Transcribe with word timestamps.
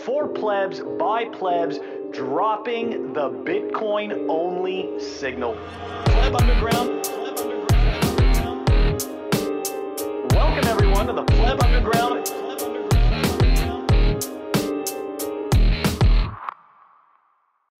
for 0.00 0.28
plebs 0.28 0.80
by 0.98 1.24
plebs 1.26 1.78
dropping 2.12 3.12
the 3.12 3.30
Bitcoin 3.30 4.26
only 4.28 4.98
signal. 5.00 5.54
Pleb 6.06 6.34
Underground. 6.34 7.06
Welcome 10.32 10.68
everyone 10.68 11.06
to 11.06 11.12
the 11.12 11.24
Pleb 11.24 11.62
Underground. 11.62 12.28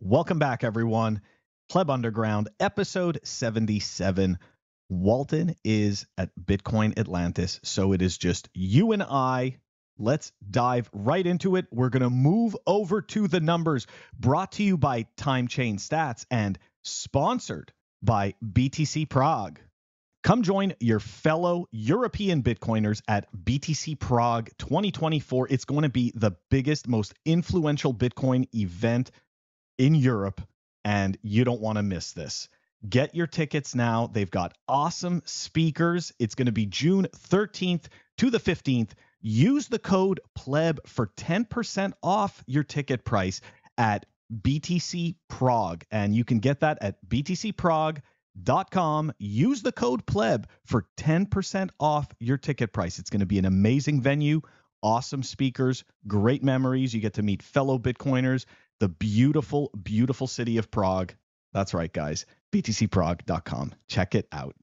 Welcome 0.00 0.38
back, 0.38 0.64
everyone. 0.64 1.22
Pleb 1.68 1.88
Underground, 1.88 2.50
episode 2.60 3.20
77. 3.24 4.38
Walton 4.90 5.54
is 5.64 6.06
at 6.18 6.30
Bitcoin 6.38 6.98
Atlantis, 6.98 7.60
so 7.62 7.92
it 7.92 8.02
is 8.02 8.18
just 8.18 8.50
you 8.52 8.92
and 8.92 9.02
I. 9.02 9.56
Let's 9.98 10.32
dive 10.50 10.88
right 10.92 11.26
into 11.26 11.56
it. 11.56 11.66
We're 11.70 11.90
going 11.90 12.02
to 12.02 12.10
move 12.10 12.56
over 12.66 13.02
to 13.02 13.28
the 13.28 13.40
numbers 13.40 13.86
brought 14.18 14.52
to 14.52 14.62
you 14.62 14.76
by 14.76 15.06
Time 15.16 15.48
Chain 15.48 15.76
Stats 15.76 16.24
and 16.30 16.58
sponsored 16.82 17.72
by 18.02 18.34
BTC 18.44 19.08
Prague. 19.08 19.60
Come 20.22 20.42
join 20.42 20.74
your 20.78 21.00
fellow 21.00 21.66
European 21.72 22.44
Bitcoiners 22.44 23.02
at 23.08 23.26
BTC 23.36 23.98
Prague 23.98 24.50
2024. 24.58 25.48
It's 25.50 25.64
going 25.64 25.82
to 25.82 25.88
be 25.88 26.12
the 26.14 26.32
biggest, 26.48 26.86
most 26.86 27.12
influential 27.24 27.92
Bitcoin 27.92 28.46
event 28.54 29.10
in 29.78 29.96
Europe, 29.96 30.40
and 30.84 31.18
you 31.22 31.44
don't 31.44 31.60
want 31.60 31.78
to 31.78 31.82
miss 31.82 32.12
this. 32.12 32.48
Get 32.88 33.16
your 33.16 33.26
tickets 33.26 33.74
now. 33.74 34.08
They've 34.12 34.30
got 34.30 34.56
awesome 34.68 35.22
speakers. 35.24 36.12
It's 36.20 36.36
going 36.36 36.46
to 36.46 36.52
be 36.52 36.66
June 36.66 37.08
13th 37.28 37.84
to 38.18 38.30
the 38.30 38.40
15th. 38.40 38.90
Use 39.22 39.68
the 39.68 39.78
code 39.78 40.20
PLEB 40.36 40.78
for 40.86 41.06
10% 41.16 41.92
off 42.02 42.42
your 42.46 42.64
ticket 42.64 43.04
price 43.04 43.40
at 43.78 44.06
BTC 44.32 45.16
Prague. 45.28 45.84
And 45.90 46.14
you 46.14 46.24
can 46.24 46.40
get 46.40 46.60
that 46.60 46.78
at 46.80 46.96
btcprague.com. 47.08 49.12
Use 49.18 49.62
the 49.62 49.72
code 49.72 50.06
PLEB 50.06 50.44
for 50.64 50.86
10% 50.96 51.70
off 51.78 52.08
your 52.18 52.36
ticket 52.36 52.72
price. 52.72 52.98
It's 52.98 53.10
going 53.10 53.20
to 53.20 53.26
be 53.26 53.38
an 53.38 53.44
amazing 53.44 54.00
venue, 54.00 54.40
awesome 54.82 55.22
speakers, 55.22 55.84
great 56.06 56.42
memories. 56.42 56.92
You 56.92 57.00
get 57.00 57.14
to 57.14 57.22
meet 57.22 57.42
fellow 57.42 57.78
Bitcoiners, 57.78 58.46
the 58.80 58.88
beautiful, 58.88 59.70
beautiful 59.82 60.26
city 60.26 60.58
of 60.58 60.70
Prague. 60.70 61.12
That's 61.52 61.74
right, 61.74 61.92
guys. 61.92 62.26
BTCPrague.com. 62.52 63.74
Check 63.88 64.14
it 64.14 64.26
out. 64.32 64.54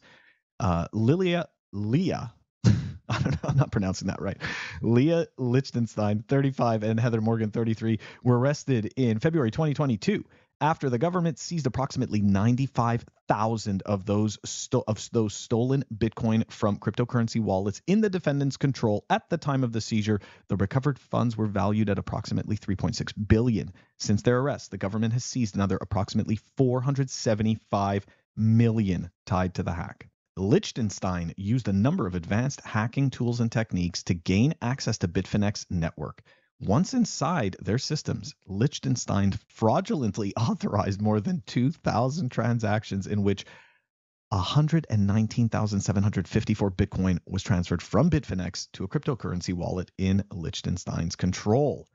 Uh, 0.61 0.87
Lilia 0.93 1.49
Leah 1.73 2.33
I 3.09 3.19
don't 3.19 3.31
know, 3.31 3.49
I'm 3.49 3.57
not 3.57 3.73
pronouncing 3.73 4.07
that 4.07 4.21
right. 4.21 4.37
Leah 4.81 5.27
Lichtenstein, 5.37 6.23
35, 6.25 6.83
and 6.83 6.97
Heather 6.97 7.19
Morgan, 7.19 7.51
33, 7.51 7.99
were 8.23 8.39
arrested 8.39 8.93
in 8.95 9.19
February 9.19 9.51
2022 9.51 10.23
after 10.61 10.89
the 10.89 10.97
government 10.97 11.39
seized 11.39 11.67
approximately 11.67 12.21
95,000 12.21 13.81
of 13.83 14.05
those 14.05 14.37
sto- 14.45 14.83
of 14.87 15.09
those 15.11 15.33
stolen 15.33 15.83
Bitcoin 15.93 16.49
from 16.51 16.77
cryptocurrency 16.77 17.41
wallets 17.41 17.81
in 17.87 18.01
the 18.01 18.09
defendant's 18.09 18.57
control 18.57 19.05
at 19.09 19.29
the 19.29 19.37
time 19.37 19.63
of 19.63 19.71
the 19.71 19.81
seizure. 19.81 20.21
The 20.47 20.57
recovered 20.57 20.99
funds 20.99 21.37
were 21.37 21.47
valued 21.47 21.89
at 21.89 21.99
approximately 21.99 22.57
3.6 22.57 23.13
billion. 23.27 23.71
Since 23.99 24.21
their 24.21 24.39
arrest, 24.39 24.71
the 24.71 24.77
government 24.77 25.13
has 25.13 25.23
seized 25.25 25.55
another 25.55 25.77
approximately 25.79 26.39
475 26.57 28.05
million 28.37 29.09
tied 29.25 29.55
to 29.55 29.63
the 29.63 29.73
hack. 29.73 30.09
Lichtenstein 30.37 31.33
used 31.37 31.69
a 31.69 31.73
number 31.73 32.05
of 32.07 32.15
advanced 32.15 32.59
hacking 32.61 33.09
tools 33.09 33.39
and 33.39 33.49
techniques 33.49 34.03
to 34.03 34.13
gain 34.13 34.53
access 34.61 34.97
to 34.97 35.07
Bitfinex 35.07 35.65
network. 35.69 36.21
Once 36.61 36.93
inside 36.93 37.57
their 37.59 37.77
systems, 37.77 38.33
Lichtenstein 38.47 39.33
fraudulently 39.49 40.33
authorized 40.37 41.01
more 41.01 41.19
than 41.19 41.43
2,000 41.45 42.29
transactions 42.29 43.07
in 43.07 43.23
which 43.23 43.43
119,754 44.29 46.71
Bitcoin 46.71 47.19
was 47.25 47.43
transferred 47.43 47.81
from 47.81 48.09
Bitfinex 48.09 48.69
to 48.71 48.85
a 48.85 48.87
cryptocurrency 48.87 49.53
wallet 49.53 49.91
in 49.97 50.23
Lichtenstein's 50.31 51.17
control. 51.17 51.89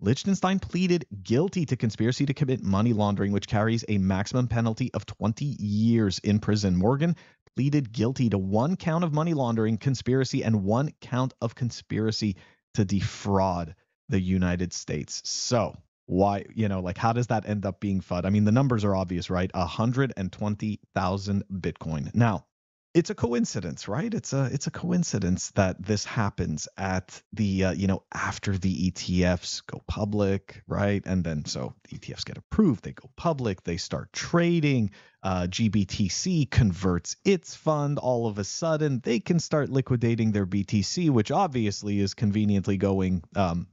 Lichtenstein 0.00 0.58
pleaded 0.58 1.06
guilty 1.22 1.64
to 1.66 1.76
conspiracy 1.76 2.26
to 2.26 2.34
commit 2.34 2.64
money 2.64 2.92
laundering, 2.92 3.30
which 3.30 3.46
carries 3.46 3.84
a 3.88 3.98
maximum 3.98 4.48
penalty 4.48 4.92
of 4.92 5.06
20 5.06 5.44
years 5.44 6.18
in 6.18 6.40
prison. 6.40 6.76
Morgan 6.76 7.14
pleaded 7.54 7.92
guilty 7.92 8.28
to 8.28 8.38
one 8.38 8.74
count 8.76 9.04
of 9.04 9.12
money 9.12 9.34
laundering, 9.34 9.78
conspiracy, 9.78 10.42
and 10.42 10.64
one 10.64 10.90
count 11.00 11.32
of 11.40 11.54
conspiracy 11.54 12.34
to 12.74 12.84
defraud 12.84 13.76
the 14.10 14.20
United 14.20 14.72
States. 14.72 15.22
So 15.24 15.76
why, 16.06 16.44
you 16.54 16.68
know, 16.68 16.80
like 16.80 16.98
how 16.98 17.12
does 17.12 17.28
that 17.28 17.48
end 17.48 17.64
up 17.64 17.80
being 17.80 18.00
FUD? 18.00 18.24
I 18.26 18.30
mean, 18.30 18.44
the 18.44 18.52
numbers 18.52 18.84
are 18.84 18.96
obvious, 18.96 19.30
right? 19.30 19.50
120,000 19.54 21.44
Bitcoin. 21.52 22.14
Now, 22.14 22.44
it's 22.92 23.10
a 23.10 23.14
coincidence, 23.14 23.86
right? 23.86 24.12
It's 24.12 24.32
a 24.32 24.48
it's 24.52 24.66
a 24.66 24.70
coincidence 24.72 25.52
that 25.52 25.80
this 25.80 26.04
happens 26.04 26.66
at 26.76 27.22
the 27.32 27.66
uh, 27.66 27.70
you 27.72 27.86
know 27.86 28.02
after 28.12 28.58
the 28.58 28.90
ETFs 28.90 29.64
go 29.64 29.80
public, 29.86 30.62
right? 30.66 31.00
And 31.06 31.22
then 31.22 31.44
so 31.44 31.74
the 31.88 31.98
ETFs 31.98 32.24
get 32.24 32.38
approved, 32.38 32.82
they 32.82 32.92
go 32.92 33.08
public, 33.16 33.62
they 33.62 33.76
start 33.76 34.12
trading. 34.12 34.90
Uh, 35.22 35.42
GBTC 35.42 36.50
converts 36.50 37.14
its 37.24 37.54
fund. 37.54 37.98
All 37.98 38.26
of 38.26 38.38
a 38.38 38.44
sudden, 38.44 39.00
they 39.04 39.20
can 39.20 39.38
start 39.38 39.68
liquidating 39.68 40.32
their 40.32 40.46
BTC, 40.46 41.10
which 41.10 41.30
obviously 41.30 42.00
is 42.00 42.14
conveniently 42.14 42.78
going 42.78 43.22
um, 43.36 43.68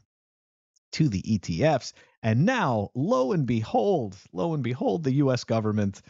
to 0.93 1.09
the 1.09 1.21
ETFs. 1.21 1.93
And 2.23 2.45
now, 2.45 2.89
lo 2.95 3.31
and 3.31 3.45
behold, 3.45 4.15
lo 4.33 4.53
and 4.53 4.63
behold, 4.63 5.03
the 5.03 5.13
U.S. 5.13 5.43
government 5.43 6.01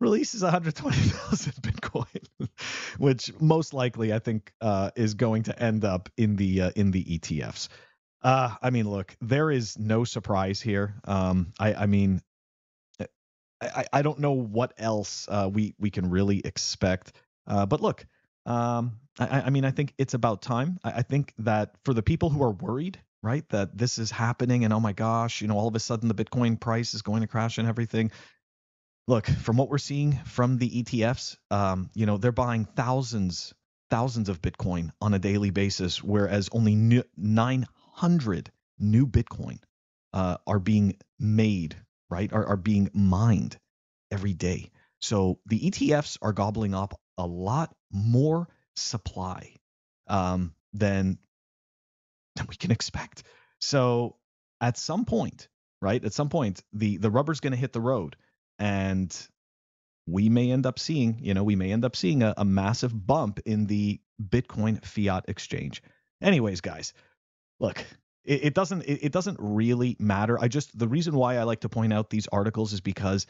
releases 0.00 0.42
120,000 0.42 1.52
Bitcoin, 1.62 2.48
which 2.98 3.32
most 3.40 3.74
likely 3.74 4.12
I 4.12 4.18
think 4.18 4.52
uh, 4.60 4.90
is 4.96 5.14
going 5.14 5.44
to 5.44 5.62
end 5.62 5.84
up 5.84 6.08
in 6.16 6.36
the 6.36 6.62
uh, 6.62 6.70
in 6.76 6.90
the 6.90 7.04
ETFs. 7.04 7.68
Uh, 8.22 8.54
I 8.60 8.70
mean, 8.70 8.88
look, 8.88 9.16
there 9.20 9.50
is 9.50 9.78
no 9.78 10.04
surprise 10.04 10.60
here. 10.60 10.94
Um, 11.04 11.52
I, 11.58 11.74
I 11.74 11.86
mean, 11.86 12.20
I, 13.60 13.84
I 13.92 14.02
don't 14.02 14.18
know 14.18 14.32
what 14.32 14.72
else 14.78 15.26
uh, 15.30 15.48
we 15.52 15.74
we 15.78 15.90
can 15.90 16.10
really 16.10 16.40
expect. 16.44 17.12
Uh, 17.46 17.66
but 17.66 17.80
look, 17.80 18.06
um, 18.46 18.98
I, 19.18 19.42
I 19.42 19.50
mean, 19.50 19.64
I 19.64 19.70
think 19.70 19.94
it's 19.98 20.14
about 20.14 20.42
time. 20.42 20.78
I, 20.84 20.90
I 20.90 21.02
think 21.02 21.34
that 21.38 21.74
for 21.84 21.94
the 21.94 22.02
people 22.02 22.30
who 22.30 22.42
are 22.42 22.52
worried 22.52 22.98
right? 23.22 23.48
That 23.50 23.76
this 23.76 23.98
is 23.98 24.10
happening 24.10 24.64
and 24.64 24.72
oh 24.72 24.80
my 24.80 24.92
gosh, 24.92 25.40
you 25.40 25.48
know, 25.48 25.56
all 25.56 25.68
of 25.68 25.74
a 25.74 25.80
sudden 25.80 26.08
the 26.08 26.14
Bitcoin 26.14 26.58
price 26.58 26.94
is 26.94 27.02
going 27.02 27.22
to 27.22 27.26
crash 27.26 27.58
and 27.58 27.68
everything 27.68 28.10
look 29.10 29.26
from 29.26 29.56
what 29.56 29.68
we're 29.68 29.78
seeing 29.78 30.12
from 30.24 30.56
the 30.56 30.82
ETFs, 30.82 31.36
um, 31.50 31.90
you 31.94 32.06
know, 32.06 32.16
they're 32.16 32.32
buying 32.32 32.64
thousands, 32.64 33.52
thousands 33.90 34.28
of 34.28 34.40
Bitcoin 34.40 34.90
on 35.00 35.12
a 35.12 35.18
daily 35.18 35.50
basis, 35.50 36.02
whereas 36.02 36.48
only 36.52 36.76
900 37.16 38.52
new 38.78 39.06
Bitcoin 39.06 39.58
uh, 40.12 40.36
are 40.46 40.60
being 40.60 40.96
made, 41.18 41.76
right? 42.08 42.32
Are, 42.32 42.46
are 42.46 42.56
being 42.56 42.88
mined 42.94 43.58
every 44.10 44.32
day. 44.32 44.70
So 45.00 45.40
the 45.46 45.70
ETFs 45.70 46.18
are 46.22 46.32
gobbling 46.32 46.74
up 46.74 46.98
a 47.18 47.26
lot 47.26 47.74
more 47.90 48.48
supply 48.76 49.54
um, 50.06 50.54
than 50.72 51.18
than 52.36 52.46
we 52.48 52.56
can 52.56 52.70
expect. 52.70 53.22
So 53.60 54.16
at 54.60 54.78
some 54.78 55.04
point, 55.04 55.48
right? 55.80 56.04
At 56.04 56.12
some 56.12 56.28
point, 56.28 56.62
the 56.72 56.96
the 56.98 57.10
rubber's 57.10 57.40
going 57.40 57.52
to 57.52 57.58
hit 57.58 57.72
the 57.72 57.80
road 57.80 58.16
and 58.58 59.16
we 60.06 60.28
may 60.28 60.50
end 60.50 60.66
up 60.66 60.78
seeing, 60.78 61.18
you 61.20 61.34
know, 61.34 61.44
we 61.44 61.56
may 61.56 61.72
end 61.72 61.84
up 61.84 61.94
seeing 61.94 62.22
a, 62.22 62.34
a 62.36 62.44
massive 62.44 63.06
bump 63.06 63.40
in 63.46 63.66
the 63.66 64.00
Bitcoin 64.20 64.84
fiat 64.84 65.24
exchange. 65.28 65.82
Anyways, 66.20 66.60
guys, 66.60 66.92
look, 67.60 67.84
it, 68.24 68.44
it 68.44 68.54
doesn't 68.54 68.82
it, 68.82 69.04
it 69.04 69.12
doesn't 69.12 69.38
really 69.40 69.96
matter. 69.98 70.38
I 70.40 70.48
just 70.48 70.76
the 70.78 70.88
reason 70.88 71.14
why 71.14 71.36
I 71.36 71.44
like 71.44 71.60
to 71.60 71.68
point 71.68 71.92
out 71.92 72.10
these 72.10 72.28
articles 72.28 72.72
is 72.72 72.80
because 72.80 73.26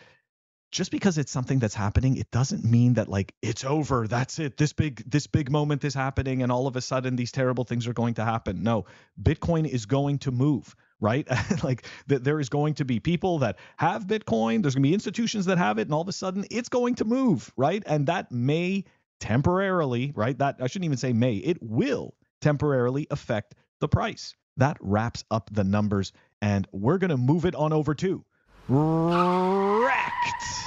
just 0.71 0.91
because 0.91 1.19
it's 1.19 1.33
something 1.33 1.59
that's 1.59 1.75
happening 1.75 2.17
it 2.17 2.31
doesn't 2.31 2.65
mean 2.65 2.95
that 2.95 3.09
like 3.09 3.35
it's 3.43 3.65
over 3.65 4.07
that's 4.07 4.39
it 4.39 4.57
this 4.57 4.73
big 4.73 5.03
this 5.11 5.27
big 5.27 5.51
moment 5.51 5.85
is 5.85 5.95
happening 5.95 6.43
and 6.43 6.53
all 6.53 6.67
of 6.67 6.77
a 6.77 6.81
sudden 6.81 7.17
these 7.17 7.33
terrible 7.33 7.65
things 7.65 7.87
are 7.87 7.93
going 7.93 8.15
to 8.15 8.25
happen 8.25 8.63
no 8.63 8.85
bitcoin 9.23 9.67
is 9.67 9.87
going 9.87 10.19
to 10.19 10.31
move 10.31 10.75
right? 11.01 11.27
like 11.65 11.87
that 12.07 12.25
there 12.25 12.41
is 12.41 12.49
going 12.49 12.75
to 12.75 12.85
be 12.85 13.01
people 13.01 13.39
that 13.39 13.59
have 13.79 14.07
Bitcoin, 14.07 14.63
there's 14.63 14.75
going 14.75 14.83
to 14.83 14.89
be 14.89 14.95
institutions 14.95 15.47
that 15.47 15.59
have 15.59 15.79
it, 15.79 15.83
and 15.83 15.95
all 15.95 16.03
of 16.03 16.09
a 16.09 16.13
sudden 16.13 16.45
it's 16.51 16.69
going 16.69 16.95
to 16.97 17.05
move, 17.05 17.53
right? 17.57 17.83
And 17.87 18.07
that 18.07 18.31
may 18.31 18.85
temporarily, 19.19 20.13
right? 20.15 20.37
That 20.39 20.57
I 20.61 20.67
shouldn't 20.67 20.87
even 20.87 20.99
say 20.99 21.13
may, 21.13 21.37
it 21.37 21.59
will 21.61 22.15
temporarily 22.41 23.07
affect 23.11 23.55
the 23.81 23.89
price. 23.89 24.35
That 24.57 24.77
wraps 24.81 25.25
up 25.31 25.49
the 25.53 25.65
numbers, 25.65 26.13
and 26.43 26.67
we're 26.73 26.99
going 26.99 27.11
to 27.11 27.17
move 27.17 27.47
it 27.47 27.55
on 27.55 27.73
over 27.73 27.95
to 27.95 28.25
Rekt. 28.71 30.65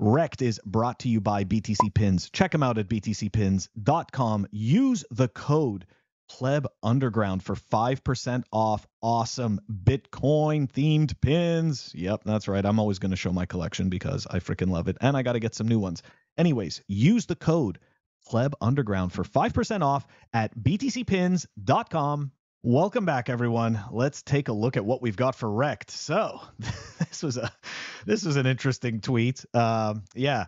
Rekt 0.00 0.40
is 0.40 0.58
brought 0.64 1.00
to 1.00 1.08
you 1.08 1.20
by 1.20 1.44
BTC 1.44 1.92
Pins. 1.92 2.30
Check 2.30 2.52
them 2.52 2.62
out 2.62 2.78
at 2.78 2.88
btcpins.com. 2.88 4.46
Use 4.50 5.04
the 5.10 5.28
code 5.28 5.84
Pleb 6.30 6.66
Underground 6.82 7.42
for 7.42 7.54
5% 7.54 8.44
off 8.50 8.86
awesome 9.02 9.60
Bitcoin 9.70 10.70
themed 10.70 11.20
pins. 11.20 11.92
Yep, 11.94 12.22
that's 12.24 12.48
right. 12.48 12.64
I'm 12.64 12.78
always 12.78 12.98
going 12.98 13.10
to 13.10 13.16
show 13.16 13.32
my 13.32 13.44
collection 13.44 13.90
because 13.90 14.26
I 14.30 14.38
freaking 14.38 14.70
love 14.70 14.88
it. 14.88 14.96
And 15.00 15.16
I 15.16 15.22
got 15.22 15.34
to 15.34 15.40
get 15.40 15.54
some 15.54 15.68
new 15.68 15.78
ones. 15.78 16.02
Anyways, 16.38 16.82
use 16.88 17.26
the 17.26 17.36
code 17.36 17.78
Pleb 18.26 18.54
Underground 18.60 19.12
for 19.12 19.24
5% 19.24 19.82
off 19.82 20.06
at 20.32 20.56
btcpins.com. 20.56 22.32
Welcome 22.64 23.04
back, 23.04 23.28
everyone. 23.28 23.80
Let's 23.92 24.22
take 24.22 24.48
a 24.48 24.52
look 24.52 24.76
at 24.76 24.84
what 24.84 25.00
we've 25.00 25.16
got 25.16 25.36
for 25.36 25.48
Rekt. 25.48 25.90
So, 25.90 26.40
this 26.98 27.22
was 27.22 27.36
a 27.36 27.52
this 28.04 28.24
was 28.24 28.34
an 28.34 28.46
interesting 28.46 29.00
tweet. 29.00 29.44
Um, 29.54 30.02
yeah, 30.12 30.46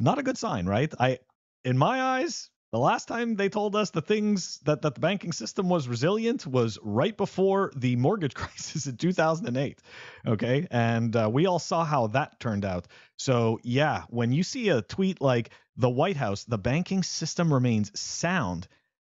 not 0.00 0.18
a 0.18 0.24
good 0.24 0.36
sign, 0.36 0.66
right? 0.66 0.92
I, 0.98 1.20
in 1.64 1.78
my 1.78 2.02
eyes, 2.02 2.50
the 2.72 2.80
last 2.80 3.06
time 3.06 3.36
they 3.36 3.48
told 3.48 3.76
us 3.76 3.90
the 3.90 4.02
things 4.02 4.58
that, 4.64 4.82
that 4.82 4.96
the 4.96 5.00
banking 5.00 5.30
system 5.30 5.68
was 5.68 5.86
resilient 5.86 6.44
was 6.48 6.80
right 6.82 7.16
before 7.16 7.70
the 7.76 7.94
mortgage 7.94 8.34
crisis 8.34 8.88
in 8.88 8.96
2008. 8.96 9.80
Okay. 10.26 10.66
And 10.68 11.14
uh, 11.14 11.30
we 11.32 11.46
all 11.46 11.60
saw 11.60 11.84
how 11.84 12.08
that 12.08 12.40
turned 12.40 12.64
out. 12.64 12.88
So, 13.16 13.60
yeah, 13.62 14.02
when 14.08 14.32
you 14.32 14.42
see 14.42 14.70
a 14.70 14.82
tweet 14.82 15.20
like 15.20 15.50
the 15.76 15.88
White 15.88 16.16
House, 16.16 16.42
the 16.42 16.58
banking 16.58 17.04
system 17.04 17.54
remains 17.54 17.98
sound 17.98 18.66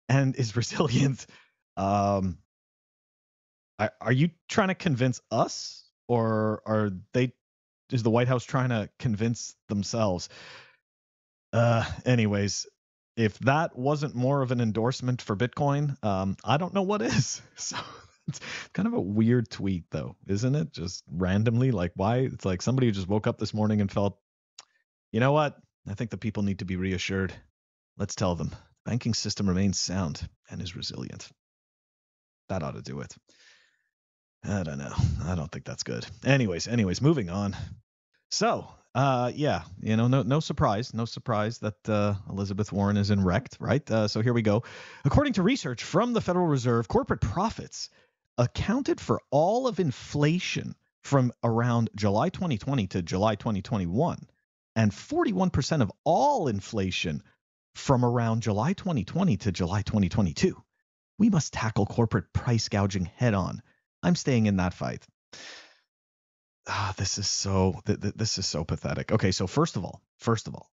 and 0.09 0.35
is 0.35 0.55
resilient, 0.55 1.27
um, 1.77 2.37
are 3.99 4.11
you 4.11 4.29
trying 4.47 4.69
to 4.69 4.75
convince 4.75 5.21
us 5.31 5.83
or 6.07 6.61
are 6.65 6.91
they, 7.13 7.33
is 7.91 8.03
the 8.03 8.09
White 8.09 8.27
House 8.27 8.43
trying 8.43 8.69
to 8.69 8.89
convince 8.99 9.55
themselves? 9.67 10.29
Uh, 11.51 11.85
anyways, 12.05 12.65
if 13.15 13.37
that 13.39 13.77
wasn't 13.77 14.15
more 14.15 14.41
of 14.41 14.51
an 14.51 14.61
endorsement 14.61 15.21
for 15.21 15.35
Bitcoin, 15.35 16.03
um, 16.03 16.35
I 16.43 16.57
don't 16.57 16.73
know 16.73 16.83
what 16.83 17.01
is. 17.01 17.41
So 17.55 17.77
it's 18.27 18.39
kind 18.73 18.87
of 18.87 18.93
a 18.93 19.01
weird 19.01 19.49
tweet, 19.49 19.83
though, 19.91 20.15
isn't 20.27 20.55
it? 20.55 20.71
Just 20.71 21.03
randomly, 21.11 21.71
like 21.71 21.91
why? 21.95 22.19
It's 22.19 22.45
like 22.45 22.61
somebody 22.61 22.89
just 22.91 23.07
woke 23.07 23.27
up 23.27 23.37
this 23.37 23.53
morning 23.53 23.81
and 23.81 23.91
felt, 23.91 24.17
you 25.11 25.19
know 25.19 25.33
what? 25.33 25.57
I 25.87 25.93
think 25.93 26.09
the 26.09 26.17
people 26.17 26.43
need 26.43 26.59
to 26.59 26.65
be 26.65 26.77
reassured. 26.77 27.33
Let's 27.97 28.15
tell 28.15 28.35
them 28.35 28.49
the 28.49 28.57
banking 28.85 29.13
system 29.13 29.47
remains 29.49 29.77
sound 29.79 30.27
and 30.49 30.61
is 30.61 30.75
resilient. 30.75 31.29
That 32.49 32.63
ought 32.63 32.75
to 32.75 32.81
do 32.81 33.01
it. 33.01 33.15
I 34.43 34.63
don't 34.63 34.77
know. 34.77 34.93
I 35.25 35.35
don't 35.35 35.51
think 35.51 35.65
that's 35.65 35.83
good. 35.83 36.05
Anyways, 36.25 36.67
anyways, 36.67 37.01
moving 37.01 37.29
on. 37.29 37.55
So 38.31 38.67
uh, 38.95 39.31
yeah, 39.33 39.63
you 39.81 39.97
know, 39.97 40.07
no, 40.07 40.21
no 40.21 40.39
surprise, 40.39 40.93
no 40.93 41.05
surprise 41.05 41.57
that 41.59 41.89
uh, 41.89 42.13
Elizabeth 42.29 42.71
Warren 42.71 42.97
is 42.97 43.09
in 43.09 43.19
Rekt, 43.19 43.57
right? 43.59 43.89
Uh, 43.89 44.07
so 44.07 44.21
here 44.21 44.33
we 44.33 44.43
go. 44.43 44.63
According 45.03 45.33
to 45.33 45.43
research 45.43 45.83
from 45.83 46.13
the 46.13 46.21
Federal 46.21 46.45
Reserve, 46.45 46.87
corporate 46.87 47.21
profits 47.21 47.89
accounted 48.37 49.01
for 49.01 49.19
all 49.31 49.67
of 49.67 49.79
inflation 49.79 50.75
from 51.01 51.33
around 51.43 51.89
July 51.95 52.29
2020 52.29 52.87
to 52.87 53.01
July 53.01 53.35
2021, 53.35 54.27
and 54.75 54.91
41% 54.91 55.81
of 55.81 55.91
all 56.03 56.47
inflation 56.47 57.23
from 57.73 58.05
around 58.05 58.43
July 58.43 58.73
2020 58.73 59.37
to 59.37 59.51
July 59.51 59.81
2022. 59.81 60.55
We 61.23 61.29
must 61.29 61.53
tackle 61.53 61.85
corporate 61.85 62.33
price 62.33 62.67
gouging 62.67 63.05
head 63.05 63.33
on. 63.33 63.61
I'm 64.03 64.15
staying 64.15 64.45
in 64.45 64.57
that 64.57 64.73
fight 64.73 65.07
ah, 66.67 66.93
this 66.97 67.17
is 67.17 67.29
so 67.29 67.79
th- 67.85 68.01
th- 68.01 68.13
this 68.15 68.37
is 68.37 68.45
so 68.45 68.63
pathetic. 68.63 69.11
Okay, 69.11 69.31
so 69.31 69.47
first 69.47 69.75
of 69.75 69.85
all, 69.85 70.01
first 70.17 70.47
of 70.47 70.55
all, 70.55 70.69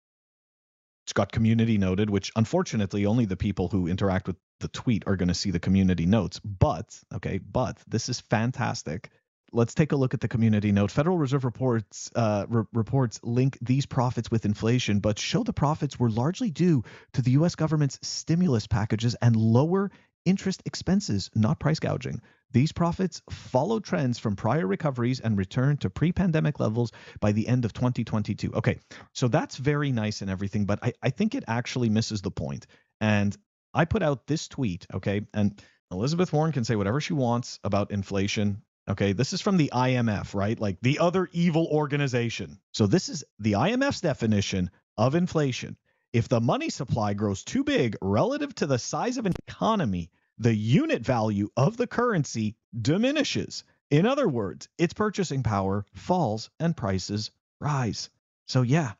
it's 1.05 1.13
got 1.13 1.31
community 1.31 1.77
noted, 1.77 2.09
which 2.09 2.31
unfortunately 2.35 3.05
only 3.05 3.25
the 3.25 3.37
people 3.37 3.67
who 3.67 3.87
interact 3.87 4.27
with 4.27 4.35
the 4.59 4.67
tweet 4.67 5.03
are 5.07 5.15
going 5.15 5.29
to 5.29 5.33
see 5.33 5.51
the 5.51 5.59
community 5.59 6.05
notes. 6.05 6.39
But 6.39 6.99
okay, 7.13 7.39
but 7.39 7.77
this 7.87 8.09
is 8.09 8.19
fantastic. 8.19 9.09
Let's 9.51 9.73
take 9.73 9.93
a 9.93 9.95
look 9.95 10.13
at 10.13 10.21
the 10.21 10.27
community 10.27 10.71
note. 10.71 10.91
Federal 10.91 11.17
Reserve 11.17 11.43
reports 11.43 12.11
uh, 12.15 12.45
re- 12.47 12.65
reports 12.71 13.19
link 13.23 13.57
these 13.61 13.87
profits 13.87 14.29
with 14.29 14.45
inflation, 14.45 14.99
but 14.99 15.17
show 15.17 15.43
the 15.43 15.53
profits 15.53 15.99
were 15.99 16.11
largely 16.11 16.51
due 16.51 16.83
to 17.13 17.23
the 17.23 17.31
U.S. 17.31 17.55
government's 17.55 17.97
stimulus 18.03 18.67
packages 18.67 19.15
and 19.23 19.35
lower 19.35 19.89
interest 20.25 20.61
expenses, 20.65 21.29
not 21.35 21.59
price 21.59 21.79
gouging. 21.79 22.21
These 22.51 22.71
profits 22.71 23.21
follow 23.29 23.79
trends 23.79 24.17
from 24.17 24.35
prior 24.35 24.65
recoveries 24.65 25.19
and 25.19 25.37
return 25.37 25.77
to 25.77 25.89
pre 25.89 26.11
pandemic 26.11 26.59
levels 26.59 26.91
by 27.19 27.31
the 27.31 27.47
end 27.47 27.63
of 27.65 27.73
2022. 27.73 28.53
Okay, 28.55 28.79
so 29.13 29.27
that's 29.27 29.55
very 29.55 29.91
nice 29.91 30.21
and 30.21 30.31
everything, 30.31 30.65
but 30.65 30.79
I, 30.81 30.93
I 31.01 31.11
think 31.11 31.35
it 31.35 31.43
actually 31.47 31.89
misses 31.89 32.21
the 32.21 32.31
point. 32.31 32.65
And 32.99 33.37
I 33.73 33.85
put 33.85 34.01
out 34.01 34.25
this 34.25 34.47
tweet, 34.47 34.87
okay, 34.93 35.21
and 35.33 35.61
Elizabeth 35.91 36.33
Warren 36.33 36.51
can 36.51 36.63
say 36.63 36.75
whatever 36.75 37.01
she 37.01 37.13
wants 37.13 37.59
about 37.63 37.91
inflation. 37.91 38.63
Okay, 38.89 39.13
this 39.13 39.33
is 39.33 39.41
from 39.41 39.57
the 39.57 39.71
IMF, 39.73 40.33
right? 40.33 40.59
Like 40.59 40.79
the 40.81 40.99
other 40.99 41.29
evil 41.31 41.67
organization. 41.71 42.59
So 42.73 42.87
this 42.87 43.09
is 43.09 43.23
the 43.37 43.53
IMF's 43.53 44.01
definition 44.01 44.71
of 44.97 45.13
inflation, 45.13 45.77
if 46.13 46.27
the 46.27 46.41
money 46.41 46.69
supply 46.69 47.13
grows 47.13 47.43
too 47.43 47.63
big 47.63 47.95
relative 48.01 48.53
to 48.55 48.67
the 48.67 48.79
size 48.79 49.17
of 49.17 49.25
an 49.25 49.33
economy, 49.47 50.09
the 50.37 50.53
unit 50.53 51.03
value 51.03 51.49
of 51.55 51.77
the 51.77 51.87
currency 51.87 52.55
diminishes. 52.79 53.63
In 53.91 54.05
other 54.05 54.27
words, 54.27 54.67
its 54.77 54.93
purchasing 54.93 55.43
power 55.43 55.85
falls 55.93 56.49
and 56.59 56.75
prices 56.75 57.31
rise. 57.59 58.09
So 58.47 58.61
yeah, 58.61 58.93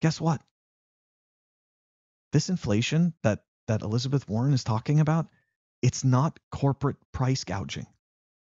guess 0.00 0.20
what? 0.20 0.42
This 2.32 2.48
inflation 2.48 3.14
that 3.22 3.44
that 3.66 3.82
Elizabeth 3.82 4.28
Warren 4.28 4.52
is 4.52 4.64
talking 4.64 5.00
about, 5.00 5.28
it's 5.82 6.04
not 6.04 6.38
corporate 6.50 6.96
price 7.12 7.44
gouging. 7.44 7.86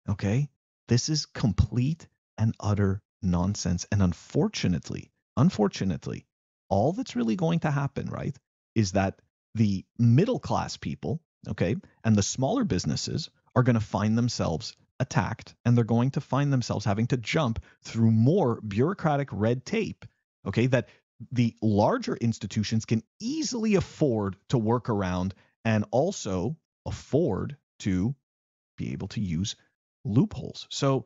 Okay? 0.08 0.50
This 0.88 1.10
is 1.10 1.26
complete 1.26 2.08
and 2.38 2.56
utter 2.60 3.02
nonsense. 3.22 3.88
And 3.92 4.04
unfortunately, 4.04 5.12
unfortunately, 5.36 6.28
all 6.70 6.94
that's 6.94 7.16
really 7.16 7.36
going 7.36 7.60
to 7.60 7.72
happen, 7.72 8.08
right, 8.08 8.38
is 8.76 8.94
that 8.94 9.20
the 9.56 9.86
middle 9.98 10.40
class 10.40 10.78
people, 10.78 11.22
okay, 11.48 11.76
and 12.04 12.16
the 12.16 12.24
smaller 12.24 12.64
businesses 12.64 13.30
are 13.56 13.64
going 13.64 13.76
to 13.76 13.80
find 13.80 14.18
themselves 14.18 14.76
attacked 15.00 15.56
and 15.66 15.76
they're 15.76 15.84
going 15.84 16.12
to 16.12 16.22
find 16.22 16.52
themselves 16.52 16.86
having 16.86 17.08
to 17.08 17.18
jump 17.18 17.60
through 17.84 18.12
more 18.12 18.62
bureaucratic 18.62 19.30
red 19.32 19.66
tape, 19.66 20.06
okay, 20.46 20.68
that 20.68 20.90
the 21.32 21.56
larger 21.62 22.16
institutions 22.16 22.86
can 22.86 23.02
easily 23.20 23.76
afford 23.76 24.36
to 24.50 24.58
work 24.58 24.90
around 24.90 25.34
and 25.64 25.86
also 25.92 26.58
afford 26.86 27.56
to 27.80 28.16
be 28.78 28.92
able 28.92 29.08
to 29.08 29.22
use 29.22 29.56
loopholes. 30.04 30.68
So 30.70 31.06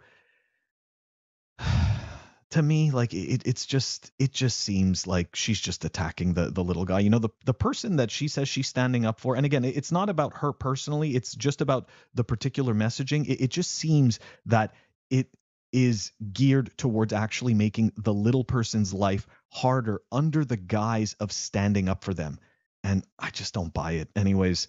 to 2.52 2.62
me 2.62 2.90
like 2.92 3.14
it, 3.14 3.44
it's 3.46 3.66
just 3.66 4.12
it 4.18 4.32
just 4.32 4.60
seems 4.60 5.06
like 5.06 5.36
she's 5.36 5.60
just 5.60 5.86
attacking 5.86 6.34
the 6.34 6.50
the 6.50 6.64
little 6.64 6.86
guy. 6.86 7.00
You 7.00 7.10
know 7.10 7.20
the 7.20 7.30
the 7.46 7.54
person 7.54 7.98
that 7.98 8.10
she 8.10 8.28
says 8.28 8.50
she's 8.50 8.68
standing 8.68 9.06
up 9.06 9.20
for 9.20 9.36
and 9.36 9.46
again 9.46 9.64
it's 9.64 9.92
not 9.92 10.10
about 10.10 10.38
her 10.38 10.52
personally 10.52 11.16
it's 11.16 11.36
just 11.36 11.62
about 11.62 11.90
the 12.16 12.24
particular 12.24 12.74
messaging. 12.74 13.28
It, 13.28 13.42
it 13.42 13.50
just 13.52 13.72
seems 13.72 14.20
that 14.48 14.74
it 15.12 15.28
is 15.72 16.12
geared 16.34 16.76
towards 16.76 17.14
actually 17.14 17.54
making 17.54 17.92
the 17.96 18.14
little 18.14 18.44
person's 18.44 18.94
life 18.94 19.28
harder 19.50 20.02
under 20.12 20.44
the 20.44 20.58
guise 20.58 21.14
of 21.20 21.32
standing 21.32 21.88
up 21.88 22.04
for 22.04 22.14
them. 22.16 22.40
And 22.84 23.06
i 23.20 23.30
just 23.30 23.54
don't 23.54 23.74
buy 23.74 23.94
it 23.94 24.10
anyways. 24.16 24.68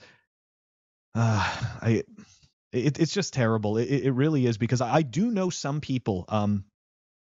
Uh 1.14 1.76
i 1.82 2.04
it, 2.72 3.00
it's 3.00 3.12
just 3.12 3.32
terrible. 3.32 3.78
It, 3.78 3.86
it 3.88 4.12
really 4.12 4.44
is 4.44 4.58
because 4.58 4.82
i 4.82 5.00
do 5.00 5.30
know 5.30 5.48
some 5.48 5.80
people 5.80 6.26
um 6.28 6.64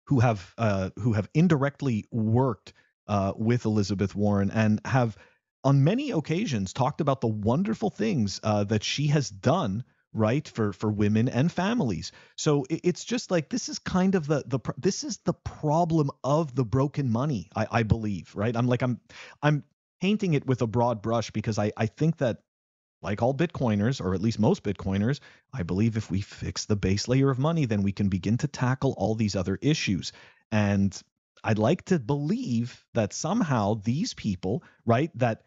who 0.04 0.20
have 0.20 0.54
uh, 0.58 0.90
who 0.98 1.12
have 1.12 1.28
indirectly 1.34 2.04
worked 2.10 2.72
uh, 3.06 3.32
with 3.36 3.64
Elizabeth 3.64 4.14
Warren 4.14 4.50
and 4.50 4.80
have 4.84 5.16
on 5.62 5.84
many 5.84 6.10
occasions 6.10 6.72
talked 6.72 7.00
about 7.00 7.20
the 7.20 7.28
wonderful 7.28 7.90
things 7.90 8.40
uh, 8.42 8.64
that 8.64 8.82
she 8.82 9.08
has 9.08 9.28
done 9.28 9.84
right 10.12 10.48
for 10.48 10.72
for 10.72 10.90
women 10.90 11.28
and 11.28 11.52
families. 11.52 12.12
So 12.36 12.64
it's 12.68 13.04
just 13.04 13.30
like 13.30 13.48
this 13.48 13.68
is 13.68 13.78
kind 13.78 14.14
of 14.14 14.26
the 14.26 14.42
the 14.46 14.58
this 14.76 15.04
is 15.04 15.18
the 15.18 15.34
problem 15.34 16.10
of 16.24 16.54
the 16.54 16.64
broken 16.64 17.10
money 17.10 17.48
i 17.54 17.66
i 17.70 17.82
believe 17.82 18.34
right? 18.34 18.56
I'm 18.56 18.66
like 18.66 18.82
i'm 18.82 19.00
i'm 19.42 19.64
painting 20.00 20.34
it 20.34 20.46
with 20.46 20.62
a 20.62 20.66
broad 20.66 21.02
brush 21.02 21.30
because 21.30 21.58
i 21.58 21.72
i 21.76 21.86
think 21.86 22.18
that 22.18 22.38
like 23.02 23.22
all 23.22 23.34
Bitcoiners, 23.34 24.00
or 24.00 24.14
at 24.14 24.20
least 24.20 24.38
most 24.38 24.62
Bitcoiners, 24.62 25.20
I 25.52 25.62
believe 25.62 25.96
if 25.96 26.10
we 26.10 26.20
fix 26.20 26.66
the 26.66 26.76
base 26.76 27.08
layer 27.08 27.30
of 27.30 27.38
money, 27.38 27.64
then 27.64 27.82
we 27.82 27.92
can 27.92 28.08
begin 28.08 28.36
to 28.38 28.48
tackle 28.48 28.94
all 28.96 29.14
these 29.14 29.36
other 29.36 29.58
issues. 29.60 30.12
And 30.52 30.98
I'd 31.42 31.58
like 31.58 31.84
to 31.86 31.98
believe 31.98 32.84
that 32.94 33.12
somehow 33.12 33.74
these 33.82 34.14
people, 34.14 34.62
right, 34.84 35.10
that 35.16 35.44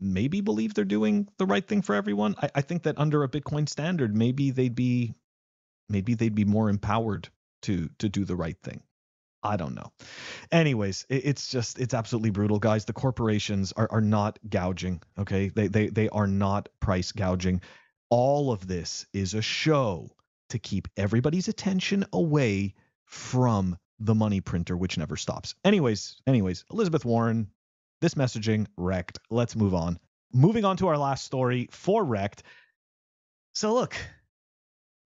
maybe 0.00 0.40
believe 0.40 0.74
they're 0.74 0.84
doing 0.84 1.28
the 1.38 1.46
right 1.46 1.66
thing 1.66 1.82
for 1.82 1.94
everyone. 1.94 2.34
I, 2.40 2.50
I 2.56 2.60
think 2.62 2.84
that 2.84 2.98
under 2.98 3.22
a 3.22 3.28
Bitcoin 3.28 3.68
standard, 3.68 4.14
maybe 4.14 4.50
they'd 4.50 4.74
be 4.74 5.14
maybe 5.88 6.14
they'd 6.14 6.34
be 6.34 6.44
more 6.44 6.68
empowered 6.70 7.28
to 7.62 7.90
to 7.98 8.08
do 8.08 8.24
the 8.24 8.36
right 8.36 8.56
thing. 8.62 8.82
I 9.46 9.56
don't 9.56 9.74
know. 9.74 9.92
Anyways, 10.50 11.06
it's 11.08 11.48
just 11.48 11.78
it's 11.78 11.94
absolutely 11.94 12.30
brutal, 12.30 12.58
guys. 12.58 12.84
The 12.84 12.92
corporations 12.92 13.72
are 13.72 13.88
are 13.90 14.00
not 14.00 14.38
gouging. 14.48 15.02
Okay, 15.18 15.48
they 15.48 15.68
they 15.68 15.88
they 15.88 16.08
are 16.08 16.26
not 16.26 16.68
price 16.80 17.12
gouging. 17.12 17.62
All 18.10 18.52
of 18.52 18.66
this 18.66 19.06
is 19.12 19.34
a 19.34 19.42
show 19.42 20.10
to 20.50 20.58
keep 20.58 20.88
everybody's 20.96 21.48
attention 21.48 22.04
away 22.12 22.74
from 23.04 23.76
the 23.98 24.14
money 24.14 24.40
printer, 24.40 24.76
which 24.76 24.98
never 24.98 25.16
stops. 25.16 25.54
Anyways, 25.64 26.20
anyways, 26.26 26.64
Elizabeth 26.70 27.04
Warren, 27.04 27.48
this 28.00 28.14
messaging 28.14 28.66
wrecked. 28.76 29.18
Let's 29.30 29.56
move 29.56 29.74
on. 29.74 29.98
Moving 30.32 30.64
on 30.64 30.76
to 30.78 30.88
our 30.88 30.98
last 30.98 31.24
story 31.24 31.68
for 31.70 32.04
Rekt. 32.04 32.40
So 33.54 33.72
look, 33.74 33.96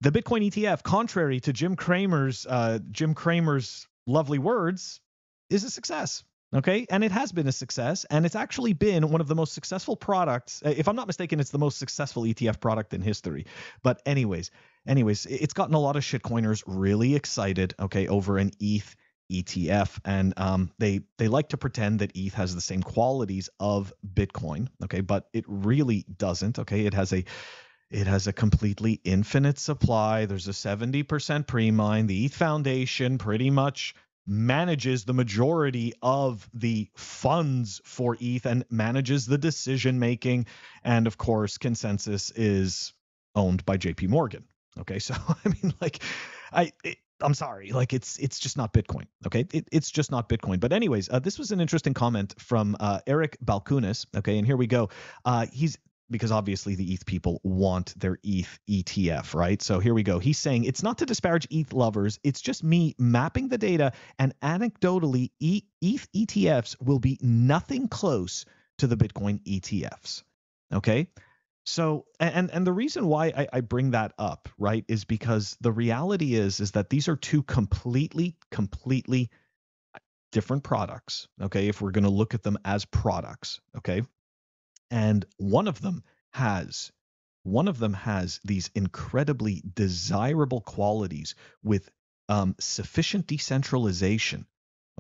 the 0.01 0.11
Bitcoin 0.11 0.51
ETF, 0.51 0.83
contrary 0.83 1.41
to 1.41 1.53
Jim 1.53 1.77
Cramer's 1.77 2.47
uh, 2.47 2.79
Jim 2.91 3.15
Cramer's 3.15 3.87
lovely 4.11 4.39
words 4.39 5.01
is 5.49 5.65
a 5.65 5.71
success. 5.71 6.25
Okay. 6.55 6.85
And 6.91 7.05
it 7.05 7.13
has 7.13 7.31
been 7.31 7.47
a 7.47 7.53
success. 7.53 8.05
And 8.11 8.27
it's 8.27 8.35
actually 8.35 8.73
been 8.73 9.09
one 9.11 9.21
of 9.21 9.29
the 9.29 9.37
most 9.37 9.53
successful 9.53 9.97
products. 9.97 10.63
If 10.65 10.89
I'm 10.89 10.97
not 10.97 11.07
mistaken, 11.07 11.39
it's 11.39 11.51
the 11.51 11.59
most 11.59 11.79
successful 11.79 12.25
ETF 12.25 12.61
product 12.61 12.93
in 12.93 13.03
history. 13.03 13.47
But, 13.83 14.03
anyways, 14.05 14.51
anyways, 14.87 15.27
it's 15.27 15.55
gotten 15.55 15.75
a 15.75 15.81
lot 15.81 15.97
of 15.97 16.03
shitcoiners 16.03 16.65
really 16.67 17.15
excited, 17.15 17.75
okay, 17.79 18.09
over 18.09 18.39
an 18.39 18.51
ETH 18.59 18.97
ETF, 19.31 19.99
and 20.05 20.35
um, 20.37 20.73
they 20.79 21.01
they 21.17 21.29
like 21.29 21.51
to 21.51 21.57
pretend 21.57 22.01
that 22.01 22.11
ETH 22.17 22.35
has 22.35 22.55
the 22.55 22.61
same 22.61 22.83
qualities 22.83 23.49
of 23.61 23.93
Bitcoin, 24.15 24.69
okay, 24.83 25.01
but 25.01 25.29
it 25.33 25.45
really 25.47 26.05
doesn't. 26.17 26.59
Okay, 26.59 26.85
it 26.87 26.95
has 26.95 27.13
a 27.13 27.25
it 27.91 28.07
has 28.07 28.27
a 28.27 28.33
completely 28.33 29.01
infinite 29.05 29.59
supply. 29.59 30.27
There's 30.27 30.49
a 30.49 30.53
70% 30.53 31.47
pre-mine. 31.47 32.07
The 32.07 32.25
ETH 32.25 32.35
Foundation 32.35 33.19
pretty 33.19 33.51
much 33.51 33.95
manages 34.27 35.05
the 35.05 35.13
majority 35.13 35.93
of 36.03 36.49
the 36.55 36.89
funds 36.95 37.81
for 37.85 38.17
ETH 38.21 38.47
and 38.47 38.65
manages 38.71 39.27
the 39.27 39.39
decision 39.39 39.99
making. 39.99 40.47
And 40.85 41.07
of 41.07 41.19
course, 41.19 41.59
ConsenSys 41.59 42.33
is 42.37 42.93
owned 43.35 43.67
by 43.67 43.77
JP 43.77 44.09
Morgan. 44.09 44.45
Okay, 44.79 45.01
so 45.01 45.15
I 45.45 45.49
mean, 45.49 45.75
like, 45.81 46.03
I. 46.53 46.73
It, 46.85 46.99
I'm 47.23 47.35
sorry, 47.35 47.71
like 47.73 47.93
it's 47.93 48.17
it's 48.17 48.39
just 48.39 48.57
not 48.57 48.73
Bitcoin. 48.73 49.05
Okay, 49.27 49.45
it, 49.53 49.69
it's 49.71 49.91
just 49.91 50.11
not 50.11 50.31
Bitcoin. 50.31 50.59
But 50.59 50.73
anyways, 50.73 51.11
uh, 51.11 51.19
this 51.19 51.39
was 51.39 51.51
an 51.53 51.61
interesting 51.61 51.93
comment 51.93 52.35
from 52.39 52.79
uh, 52.81 53.01
Eric 53.07 53.37
Balchunas. 53.45 54.07
Okay, 54.17 54.39
and 54.39 54.47
here 54.47 54.57
we 54.57 54.67
go. 54.67 54.89
Uh, 55.23 55.45
he's 55.53 55.77
because 56.11 56.33
obviously 56.33 56.75
the 56.75 56.93
ETH 56.93 57.07
people 57.07 57.41
want 57.45 57.99
their 57.99 58.19
ETH 58.23 58.59
ETF, 58.69 59.35
right? 59.35 59.63
So 59.63 59.79
here 59.79 59.95
we 59.95 60.03
go. 60.03 60.19
He's 60.19 60.39
saying 60.39 60.65
it's 60.65 60.83
not 60.83 60.99
to 60.99 61.07
disparage 61.07 61.47
ETH 61.51 61.73
lovers, 61.73 62.19
it's 62.25 62.41
just 62.41 62.65
me 62.65 62.95
mapping 62.99 63.49
the 63.49 63.59
data, 63.59 63.93
and 64.19 64.35
anecdotally, 64.41 65.31
ETH 65.41 66.09
ETFs 66.13 66.77
will 66.83 66.99
be 66.99 67.19
nothing 67.23 67.89
close 67.89 68.45
to 68.79 68.87
the 68.87 68.97
Bitcoin 68.97 69.41
ETFs. 69.45 70.23
Okay. 70.73 71.09
So 71.65 72.07
and 72.19 72.51
and 72.51 72.67
the 72.67 72.73
reason 72.73 73.07
why 73.07 73.27
I, 73.27 73.49
I 73.53 73.61
bring 73.61 73.91
that 73.93 74.13
up, 74.19 74.49
right, 74.59 74.85
is 74.89 75.05
because 75.05 75.57
the 75.61 75.73
reality 75.73 76.35
is 76.35 76.59
is 76.59 76.73
that 76.73 76.91
these 76.91 77.07
are 77.09 77.17
two 77.17 77.43
completely, 77.43 78.37
completely 78.51 79.31
different 80.33 80.65
products. 80.65 81.29
Okay. 81.41 81.69
If 81.69 81.81
we're 81.81 81.91
going 81.91 82.05
to 82.05 82.11
look 82.11 82.35
at 82.35 82.43
them 82.43 82.59
as 82.65 82.85
products, 82.85 83.61
okay 83.77 84.03
and 84.91 85.25
one 85.37 85.69
of 85.69 85.81
them 85.81 86.03
has 86.33 86.93
one 87.43 87.69
of 87.69 87.79
them 87.79 87.95
has 87.95 88.39
these 88.45 88.71
incredibly 88.75 89.63
desirable 89.75 90.61
qualities 90.61 91.35
with 91.63 91.91
um, 92.29 92.55
sufficient 92.61 93.27
decentralization 93.27 94.47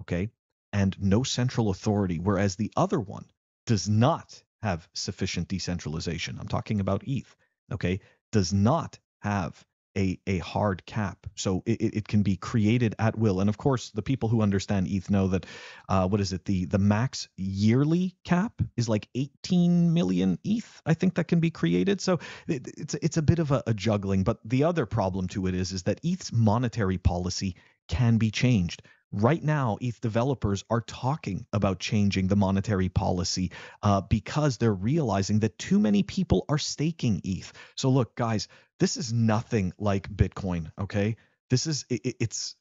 okay 0.00 0.30
and 0.73 0.97
no 1.00 1.23
central 1.23 1.70
authority 1.70 2.18
whereas 2.18 2.56
the 2.56 2.73
other 2.76 3.00
one 3.00 3.26
does 3.66 3.88
not 3.88 4.42
have 4.62 4.88
sufficient 4.94 5.49
decentralization. 5.49 6.38
I'm 6.38 6.49
talking 6.49 6.80
about 6.80 7.06
eth 7.06 7.37
okay 7.73 8.00
does 8.32 8.52
not 8.52 8.99
have 9.20 9.64
a, 9.97 10.18
a 10.26 10.38
hard 10.38 10.85
cap. 10.87 11.26
So 11.35 11.62
it, 11.66 11.80
it 11.80 12.09
can 12.09 12.23
be 12.23 12.37
created 12.37 12.94
at 12.99 13.18
will. 13.18 13.40
And 13.40 13.49
of 13.49 13.59
course, 13.59 13.90
the 13.90 14.02
people 14.02 14.28
who 14.28 14.42
understand 14.42 14.88
ETH 14.88 15.11
know 15.11 15.28
that 15.28 15.47
uh, 15.88 16.09
what 16.09 16.20
is 16.20 16.32
it? 16.32 16.44
The 16.44 16.66
the 16.66 16.78
max 16.78 17.28
yearly 17.37 18.16
cap 18.25 18.61
is 18.76 18.88
like 18.88 19.09
18 19.14 19.92
million 19.92 20.38
ETH. 20.44 20.82
I 20.87 20.94
think 20.94 21.14
that 21.14 21.28
can 21.28 21.40
be 21.40 21.50
created. 21.50 22.00
So 22.00 22.20
it, 22.47 22.68
it's 22.76 22.94
it's 22.94 23.16
a 23.16 23.23
bit 23.23 23.38
of 23.38 23.50
a, 23.50 23.62
a 23.66 23.75
juggling. 23.75 24.25
But 24.25 24.38
the 24.44 24.64
other 24.64 24.87
problem 24.87 25.28
to 25.28 25.47
it 25.47 25.54
is 25.54 25.73
is 25.73 25.85
that 25.85 26.00
ETH's 26.04 26.32
monetary 26.32 26.99
policy 26.99 27.56
can 27.88 28.18
be 28.18 28.30
changed. 28.30 28.82
Right 29.12 29.42
now, 29.42 29.76
ETH 29.80 30.00
developers 30.00 30.64
are 30.70 30.82
talking 30.82 31.46
about 31.52 31.80
changing 31.80 32.28
the 32.28 32.36
monetary 32.36 32.88
policy 32.88 33.50
uh, 33.82 34.02
because 34.02 34.56
they're 34.56 34.72
realizing 34.72 35.40
that 35.40 35.58
too 35.58 35.80
many 35.80 36.02
people 36.04 36.44
are 36.48 36.58
staking 36.58 37.20
ETH. 37.24 37.52
So, 37.76 37.90
look, 37.90 38.14
guys, 38.14 38.46
this 38.78 38.96
is 38.96 39.12
nothing 39.12 39.72
like 39.78 40.08
Bitcoin. 40.08 40.70
Okay, 40.80 41.16
this 41.50 41.66
is 41.66 41.84
it, 41.90 42.16
it's 42.20 42.54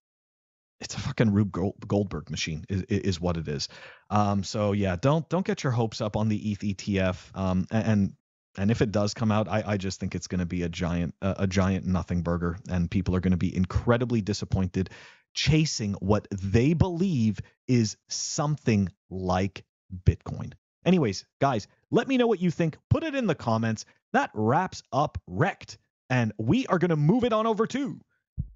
it's 0.82 0.96
a 0.96 1.00
fucking 1.00 1.32
Rube 1.32 1.52
Goldberg 1.88 2.30
machine 2.30 2.66
is, 2.70 2.84
is 2.84 3.22
what 3.22 3.38
it 3.38 3.48
is. 3.48 3.68
Um, 4.10 4.44
so 4.44 4.72
yeah, 4.72 4.96
don't 4.96 5.28
don't 5.30 5.46
get 5.46 5.64
your 5.64 5.72
hopes 5.72 6.02
up 6.02 6.16
on 6.16 6.30
the 6.30 6.52
ETH 6.52 6.60
ETF. 6.60 7.38
Um, 7.38 7.68
and 7.72 7.88
and 7.88 8.14
if 8.58 8.82
it 8.82 8.92
does 8.92 9.14
come 9.14 9.32
out, 9.32 9.48
I, 9.48 9.64
I 9.66 9.78
just 9.78 10.00
think 10.00 10.16
it's 10.16 10.28
going 10.28 10.40
to 10.40 10.46
be 10.46 10.64
a 10.64 10.70
giant 10.70 11.16
a, 11.22 11.36
a 11.40 11.48
giant 11.48 11.86
nothing 11.86 12.22
burger, 12.22 12.58
and 12.70 12.90
people 12.90 13.16
are 13.16 13.20
going 13.20 13.32
to 13.32 13.38
be 13.38 13.56
incredibly 13.56 14.22
disappointed, 14.22 14.90
chasing 15.34 15.94
what 15.94 16.28
they 16.32 16.74
believe 16.74 17.40
is 17.68 17.98
something 18.08 18.90
like 19.10 19.64
Bitcoin. 20.06 20.54
Anyways, 20.86 21.26
guys, 21.40 21.68
let 21.92 22.08
me 22.08 22.18
know 22.18 22.28
what 22.28 22.42
you 22.42 22.52
think. 22.52 22.78
Put 22.90 23.04
it 23.04 23.16
in 23.16 23.28
the 23.28 23.36
comments. 23.36 23.86
That 24.14 24.32
wraps 24.34 24.82
up 24.92 25.20
Rekt, 25.30 25.78
and 26.10 26.34
we 26.38 26.66
are 26.68 26.80
going 26.80 26.90
to 26.90 26.96
move 26.96 27.24
it 27.24 27.34
on 27.34 27.46
over 27.46 27.68
to 27.68 28.00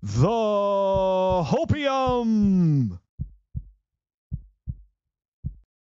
the 0.01 1.43
Hopium. 1.45 2.99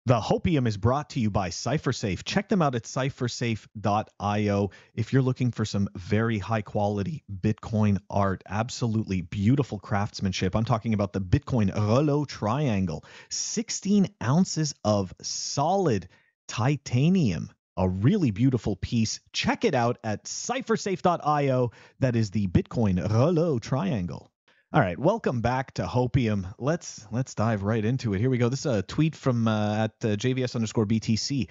The 0.09 0.19
Hopium 0.19 0.65
is 0.65 0.75
brought 0.75 1.11
to 1.11 1.19
you 1.19 1.29
by 1.29 1.49
CypherSafe. 1.49 2.23
Check 2.23 2.49
them 2.49 2.63
out 2.63 2.73
at 2.73 2.85
cyphersafe.io 2.85 4.71
if 4.95 5.13
you're 5.13 5.21
looking 5.21 5.51
for 5.51 5.65
some 5.65 5.87
very 5.93 6.39
high 6.39 6.63
quality 6.63 7.23
Bitcoin 7.31 7.99
art. 8.09 8.41
Absolutely 8.49 9.21
beautiful 9.21 9.77
craftsmanship. 9.77 10.55
I'm 10.55 10.65
talking 10.65 10.95
about 10.95 11.13
the 11.13 11.21
Bitcoin 11.21 11.71
Rollo 11.75 12.25
Triangle, 12.25 13.05
16 13.29 14.07
ounces 14.23 14.73
of 14.83 15.13
solid 15.21 16.09
titanium 16.47 17.51
a 17.77 17.87
really 17.87 18.31
beautiful 18.31 18.75
piece. 18.77 19.19
Check 19.31 19.63
it 19.63 19.75
out 19.75 19.99
at 20.03 20.23
cyphersafe.io. 20.23 21.71
That 21.99 22.15
is 22.15 22.31
the 22.31 22.47
Bitcoin 22.47 23.13
Rollo 23.13 23.59
Triangle. 23.59 24.31
All 24.71 24.81
right, 24.81 24.99
welcome 24.99 25.41
back 25.41 25.73
to 25.73 25.83
Hopium. 25.87 26.53
Let's 26.59 27.03
let's 27.11 27.33
dive 27.33 27.63
right 27.63 27.83
into 27.83 28.13
it. 28.13 28.19
Here 28.19 28.29
we 28.29 28.37
go. 28.37 28.49
This 28.49 28.67
is 28.67 28.75
a 28.77 28.81
tweet 28.83 29.15
from 29.15 29.47
uh, 29.47 29.85
at 29.85 29.91
uh, 30.03 30.07
JVS 30.09 30.53
underscore 30.53 30.85
BTC. 30.85 31.47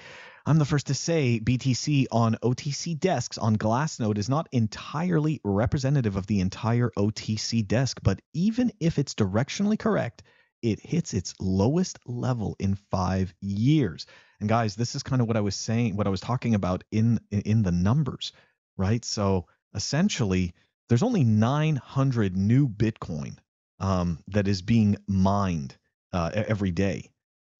I'm 0.46 0.58
the 0.58 0.64
first 0.64 0.86
to 0.86 0.94
say 0.94 1.40
BTC 1.40 2.06
on 2.12 2.36
OTC 2.44 2.96
desks 2.96 3.36
on 3.36 3.56
Glassnode 3.56 4.18
is 4.18 4.28
not 4.28 4.48
entirely 4.52 5.40
representative 5.42 6.14
of 6.14 6.28
the 6.28 6.38
entire 6.38 6.92
OTC 6.96 7.66
desk, 7.66 7.98
but 8.04 8.22
even 8.34 8.70
if 8.78 9.00
it's 9.00 9.16
directionally 9.16 9.76
correct, 9.80 10.22
it 10.62 10.78
hits 10.78 11.12
its 11.12 11.34
lowest 11.40 11.98
level 12.06 12.54
in 12.60 12.76
five 12.92 13.34
years. 13.40 14.06
And 14.38 14.48
guys, 14.48 14.76
this 14.76 14.94
is 14.94 15.02
kind 15.02 15.20
of 15.20 15.26
what 15.26 15.36
I 15.36 15.40
was 15.40 15.56
saying, 15.56 15.96
what 15.96 16.06
I 16.06 16.10
was 16.10 16.20
talking 16.20 16.54
about 16.54 16.84
in 16.92 17.18
in 17.32 17.64
the 17.64 17.72
numbers, 17.72 18.30
right? 18.76 19.04
So 19.04 19.46
essentially, 19.74 20.54
there's 20.88 21.02
only 21.02 21.24
900 21.24 22.36
new 22.36 22.68
Bitcoin 22.68 23.36
um, 23.80 24.18
that 24.28 24.48
is 24.48 24.62
being 24.62 24.96
mined 25.06 25.76
uh, 26.12 26.30
every 26.34 26.70
day, 26.70 27.10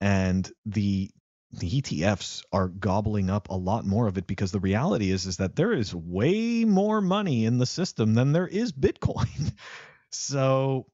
and 0.01 0.51
the 0.67 1.11
the 1.53 1.81
ETFs 1.81 2.43
are 2.53 2.69
gobbling 2.69 3.31
up 3.31 3.49
a 3.49 3.57
lot 3.57 3.87
more 3.87 4.07
of 4.07 4.19
it 4.19 4.27
because 4.27 4.53
the 4.53 4.61
reality 4.61 5.11
is 5.11 5.27
is 5.27 5.39
that 5.39 5.57
there 5.57 5.73
is 5.73 5.95
way 5.95 6.65
more 6.65 7.01
money 7.01 7.47
in 7.47 7.57
the 7.57 7.67
system 7.67 8.15
than 8.15 8.33
there 8.33 8.47
is 8.47 8.73
Bitcoin. 8.73 9.53
so 10.11 10.87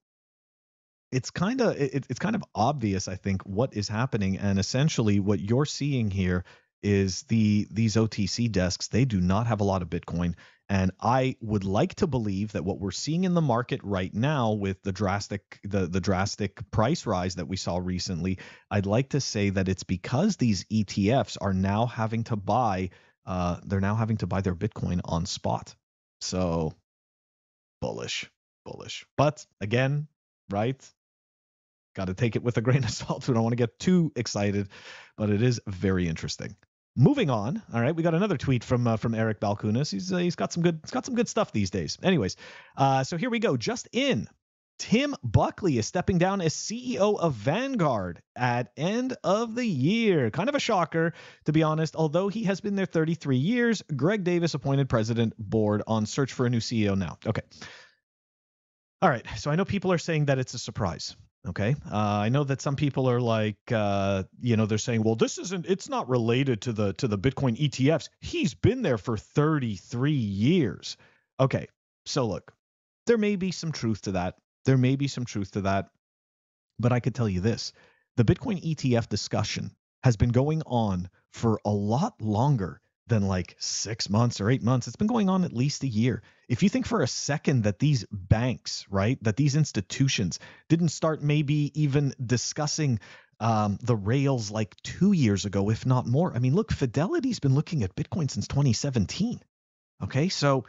it's 1.10 1.30
kind 1.30 1.60
of 1.60 1.76
it, 1.76 2.06
it's 2.08 2.18
kind 2.18 2.34
of 2.34 2.44
obvious 2.56 3.06
i 3.06 3.14
think 3.14 3.42
what 3.42 3.74
is 3.74 3.88
happening. 3.88 4.38
And 4.38 4.58
essentially 4.58 5.20
what 5.20 5.40
you're 5.40 5.66
seeing 5.66 6.10
here 6.10 6.44
is 6.82 7.22
the 7.22 7.66
these 7.70 7.96
otc 7.96 8.52
desks 8.52 8.88
they 8.88 9.04
do 9.04 9.20
not 9.20 9.46
have 9.46 9.60
a 9.60 9.64
lot 9.64 9.80
of 9.82 9.88
bitcoin 9.88 10.34
and 10.68 10.90
i 11.00 11.36
would 11.40 11.64
like 11.64 11.94
to 11.94 12.06
believe 12.06 12.52
that 12.52 12.64
what 12.64 12.80
we're 12.80 12.90
seeing 12.90 13.24
in 13.24 13.34
the 13.34 13.40
market 13.40 13.80
right 13.82 14.14
now 14.14 14.52
with 14.52 14.82
the 14.82 14.92
drastic 14.92 15.60
the 15.64 15.86
the 15.86 16.00
drastic 16.00 16.70
price 16.70 17.06
rise 17.06 17.34
that 17.34 17.48
we 17.48 17.56
saw 17.56 17.76
recently 17.76 18.38
i'd 18.70 18.86
like 18.86 19.10
to 19.10 19.20
say 19.20 19.50
that 19.50 19.68
it's 19.68 19.84
because 19.84 20.36
these 20.36 20.64
etfs 20.64 21.36
are 21.40 21.54
now 21.54 21.86
having 21.86 22.24
to 22.24 22.36
buy 22.36 22.90
uh 23.26 23.58
they're 23.66 23.80
now 23.80 23.94
having 23.94 24.16
to 24.16 24.26
buy 24.26 24.40
their 24.40 24.54
bitcoin 24.54 25.00
on 25.04 25.26
spot 25.26 25.74
so 26.20 26.72
bullish 27.80 28.30
bullish 28.64 29.04
but 29.16 29.44
again 29.60 30.06
right 30.50 30.90
got 31.94 32.06
to 32.06 32.14
take 32.14 32.36
it 32.36 32.42
with 32.42 32.56
a 32.56 32.60
grain 32.60 32.84
of 32.84 32.90
salt. 32.90 33.26
We 33.28 33.34
don't 33.34 33.42
want 33.42 33.52
to 33.52 33.56
get 33.56 33.78
too 33.78 34.12
excited, 34.16 34.68
but 35.16 35.30
it 35.30 35.42
is 35.42 35.60
very 35.66 36.08
interesting. 36.08 36.56
Moving 36.96 37.28
on, 37.28 37.60
all 37.72 37.80
right, 37.80 37.94
we 37.94 38.04
got 38.04 38.14
another 38.14 38.36
tweet 38.36 38.62
from 38.62 38.86
uh, 38.86 38.96
from 38.96 39.14
Eric 39.14 39.40
Balchunas. 39.40 39.90
He's 39.90 40.12
uh, 40.12 40.18
he's 40.18 40.36
got 40.36 40.52
some 40.52 40.62
good 40.62 40.78
he's 40.82 40.92
got 40.92 41.04
some 41.04 41.16
good 41.16 41.28
stuff 41.28 41.50
these 41.50 41.70
days. 41.70 41.98
Anyways, 42.02 42.36
uh, 42.76 43.02
so 43.02 43.16
here 43.16 43.30
we 43.30 43.40
go. 43.40 43.56
Just 43.56 43.88
in, 43.92 44.28
Tim 44.78 45.14
Buckley 45.22 45.78
is 45.78 45.86
stepping 45.86 46.18
down 46.18 46.40
as 46.40 46.54
CEO 46.54 47.18
of 47.18 47.34
Vanguard 47.34 48.22
at 48.36 48.72
end 48.76 49.16
of 49.24 49.54
the 49.54 49.66
year. 49.66 50.30
Kind 50.30 50.48
of 50.48 50.54
a 50.54 50.60
shocker, 50.60 51.14
to 51.46 51.52
be 51.52 51.62
honest. 51.62 51.96
Although 51.96 52.28
he 52.28 52.44
has 52.44 52.60
been 52.60 52.76
there 52.76 52.86
33 52.86 53.36
years, 53.36 53.82
Greg 53.96 54.24
Davis 54.24 54.54
appointed 54.54 54.88
president 54.88 55.34
board 55.38 55.82
on 55.86 56.06
search 56.06 56.32
for 56.32 56.46
a 56.46 56.50
new 56.50 56.60
CEO 56.60 56.96
now. 56.96 57.18
Okay. 57.26 57.42
All 59.02 59.08
right. 59.08 59.24
So 59.36 59.50
I 59.50 59.56
know 59.56 59.64
people 59.64 59.92
are 59.92 59.98
saying 59.98 60.26
that 60.26 60.38
it's 60.38 60.54
a 60.54 60.58
surprise. 60.58 61.16
Okay. 61.46 61.76
Uh, 61.90 61.96
I 61.96 62.30
know 62.30 62.44
that 62.44 62.62
some 62.62 62.74
people 62.74 63.08
are 63.08 63.20
like, 63.20 63.58
uh, 63.70 64.24
you 64.40 64.56
know, 64.56 64.64
they're 64.64 64.78
saying, 64.78 65.02
well, 65.02 65.14
this 65.14 65.36
isn't, 65.38 65.66
it's 65.66 65.90
not 65.90 66.08
related 66.08 66.62
to 66.62 66.72
the 66.72 66.94
to 66.94 67.08
the 67.08 67.18
Bitcoin 67.18 67.58
ETFs. 67.58 68.08
He's 68.20 68.54
been 68.54 68.82
there 68.82 68.96
for 68.96 69.16
33 69.16 70.12
years. 70.12 70.96
Okay. 71.38 71.68
So 72.06 72.26
look, 72.26 72.54
there 73.06 73.18
may 73.18 73.36
be 73.36 73.50
some 73.50 73.72
truth 73.72 74.02
to 74.02 74.12
that. 74.12 74.36
There 74.64 74.78
may 74.78 74.96
be 74.96 75.08
some 75.08 75.26
truth 75.26 75.52
to 75.52 75.62
that. 75.62 75.90
But 76.78 76.92
I 76.92 77.00
could 77.00 77.14
tell 77.14 77.28
you 77.28 77.40
this 77.40 77.72
the 78.16 78.24
Bitcoin 78.24 78.62
ETF 78.62 79.08
discussion 79.08 79.70
has 80.02 80.16
been 80.16 80.30
going 80.30 80.62
on 80.66 81.08
for 81.32 81.60
a 81.64 81.70
lot 81.70 82.14
longer 82.20 82.80
than 83.06 83.26
like 83.26 83.54
six 83.58 84.08
months 84.08 84.40
or 84.40 84.50
eight 84.50 84.62
months. 84.62 84.86
It's 84.86 84.96
been 84.96 85.06
going 85.06 85.28
on 85.28 85.44
at 85.44 85.52
least 85.52 85.82
a 85.82 85.88
year. 85.88 86.22
If 86.48 86.62
you 86.62 86.68
think 86.68 86.86
for 86.86 87.02
a 87.02 87.06
second 87.06 87.64
that 87.64 87.78
these 87.78 88.06
banks, 88.10 88.86
right, 88.90 89.22
that 89.22 89.36
these 89.36 89.56
institutions 89.56 90.38
didn't 90.68 90.88
start 90.88 91.22
maybe 91.22 91.70
even 91.80 92.14
discussing 92.24 93.00
um, 93.40 93.78
the 93.82 93.96
rails 93.96 94.50
like 94.50 94.74
two 94.82 95.12
years 95.12 95.44
ago, 95.44 95.70
if 95.70 95.84
not 95.84 96.06
more. 96.06 96.34
I 96.34 96.38
mean, 96.38 96.54
look, 96.54 96.72
Fidelity's 96.72 97.40
been 97.40 97.54
looking 97.54 97.82
at 97.82 97.94
Bitcoin 97.94 98.30
since 98.30 98.46
2017. 98.48 99.40
Okay, 100.02 100.28
so 100.28 100.64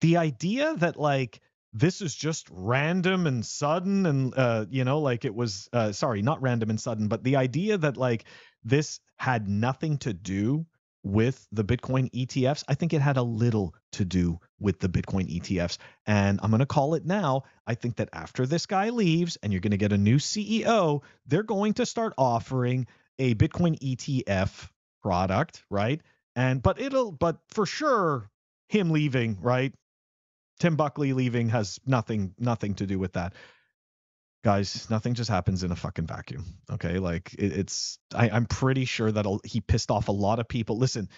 the 0.00 0.16
idea 0.16 0.74
that 0.76 0.96
like 0.96 1.40
this 1.72 2.00
is 2.00 2.14
just 2.14 2.48
random 2.50 3.26
and 3.26 3.44
sudden 3.44 4.06
and 4.06 4.34
uh, 4.36 4.64
you 4.70 4.84
know 4.84 5.00
like 5.00 5.24
it 5.24 5.34
was 5.34 5.68
uh, 5.72 5.92
sorry 5.92 6.22
not 6.22 6.40
random 6.40 6.70
and 6.70 6.80
sudden 6.80 7.08
but 7.08 7.22
the 7.24 7.36
idea 7.36 7.76
that 7.76 7.96
like 7.96 8.24
this 8.64 9.00
had 9.16 9.48
nothing 9.48 9.98
to 9.98 10.12
do 10.12 10.66
with 11.04 11.46
the 11.52 11.64
Bitcoin 11.64 12.10
ETFs, 12.10 12.64
I 12.68 12.74
think 12.74 12.92
it 12.92 13.00
had 13.00 13.16
a 13.16 13.22
little 13.22 13.74
to 13.92 14.04
do 14.04 14.40
with 14.58 14.80
the 14.80 14.88
Bitcoin 14.88 15.28
ETFs. 15.40 15.78
And 16.06 16.40
I'm 16.42 16.50
going 16.50 16.60
to 16.60 16.66
call 16.66 16.94
it 16.94 17.06
now. 17.06 17.44
I 17.66 17.74
think 17.74 17.96
that 17.96 18.08
after 18.12 18.46
this 18.46 18.66
guy 18.66 18.90
leaves 18.90 19.38
and 19.42 19.52
you're 19.52 19.60
going 19.60 19.70
to 19.70 19.76
get 19.76 19.92
a 19.92 19.98
new 19.98 20.16
CEO, 20.16 21.02
they're 21.26 21.42
going 21.42 21.74
to 21.74 21.86
start 21.86 22.14
offering 22.18 22.86
a 23.18 23.34
Bitcoin 23.34 23.78
ETF 23.80 24.68
product, 25.02 25.64
right? 25.70 26.00
And 26.36 26.62
but 26.62 26.80
it'll 26.80 27.12
but 27.12 27.38
for 27.48 27.66
sure 27.66 28.28
him 28.68 28.90
leaving, 28.90 29.38
right? 29.40 29.72
Tim 30.60 30.76
Buckley 30.76 31.12
leaving 31.12 31.48
has 31.50 31.78
nothing 31.86 32.34
nothing 32.38 32.74
to 32.74 32.86
do 32.86 32.98
with 32.98 33.14
that 33.14 33.34
guys 34.44 34.88
nothing 34.88 35.14
just 35.14 35.30
happens 35.30 35.64
in 35.64 35.72
a 35.72 35.76
fucking 35.76 36.06
vacuum 36.06 36.44
okay? 36.70 36.98
Like 36.98 37.34
it, 37.34 37.52
it's 37.52 37.98
I, 38.14 38.30
i'm 38.30 38.46
pretty 38.46 38.84
sure 38.84 39.10
that 39.10 39.26
he 39.44 39.60
pissed 39.60 39.90
off 39.90 40.08
a 40.08 40.12
lot 40.12 40.38
of 40.38 40.48
people. 40.48 40.78
Listen 40.78 41.08